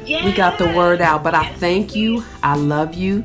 We 0.05 0.31
got 0.33 0.57
the 0.57 0.67
word 0.75 1.01
out. 1.01 1.23
But 1.23 1.33
I 1.35 1.51
thank 1.53 1.95
you. 1.95 2.23
I 2.43 2.55
love 2.55 2.93
you. 2.93 3.23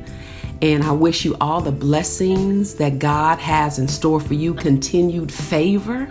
And 0.61 0.83
I 0.83 0.91
wish 0.91 1.23
you 1.25 1.35
all 1.39 1.61
the 1.61 1.71
blessings 1.71 2.75
that 2.75 2.97
God 2.97 3.37
has 3.37 3.77
in 3.77 3.87
store 3.87 4.19
for 4.19 4.33
you, 4.33 4.55
continued 4.55 5.31
favor 5.31 6.07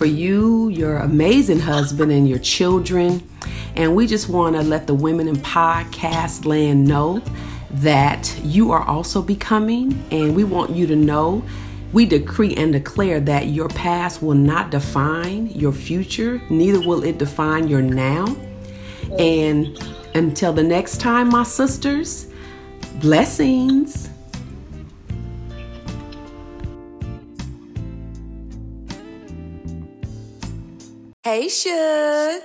for 0.00 0.06
you, 0.06 0.70
your 0.70 0.96
amazing 0.96 1.60
husband, 1.60 2.10
and 2.10 2.26
your 2.26 2.38
children. 2.38 3.22
And 3.76 3.94
we 3.94 4.06
just 4.06 4.30
want 4.30 4.56
to 4.56 4.62
let 4.62 4.86
the 4.86 4.94
women 4.94 5.28
in 5.28 5.36
podcast 5.36 6.46
land 6.46 6.86
know 6.88 7.22
that 7.72 8.34
you 8.42 8.72
are 8.72 8.82
also 8.84 9.20
becoming, 9.20 10.02
and 10.10 10.34
we 10.34 10.42
want 10.42 10.70
you 10.70 10.86
to 10.86 10.96
know 10.96 11.44
we 11.92 12.06
decree 12.06 12.54
and 12.54 12.72
declare 12.72 13.20
that 13.20 13.48
your 13.48 13.68
past 13.68 14.22
will 14.22 14.34
not 14.34 14.70
define 14.70 15.48
your 15.48 15.72
future, 15.72 16.40
neither 16.48 16.80
will 16.80 17.04
it 17.04 17.18
define 17.18 17.68
your 17.68 17.82
now. 17.82 18.34
And 19.18 19.78
until 20.14 20.54
the 20.54 20.62
next 20.62 20.98
time, 20.98 21.28
my 21.28 21.42
sisters, 21.42 22.28
blessings. 23.02 24.09
Hey, 31.22 31.50
Shug. 31.50 32.40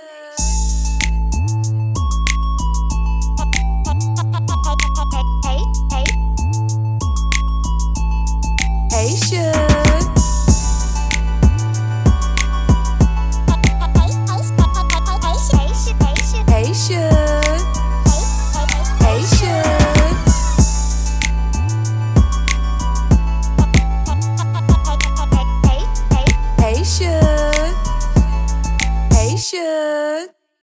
Hey, 8.90 9.16
Shug. 9.16 9.65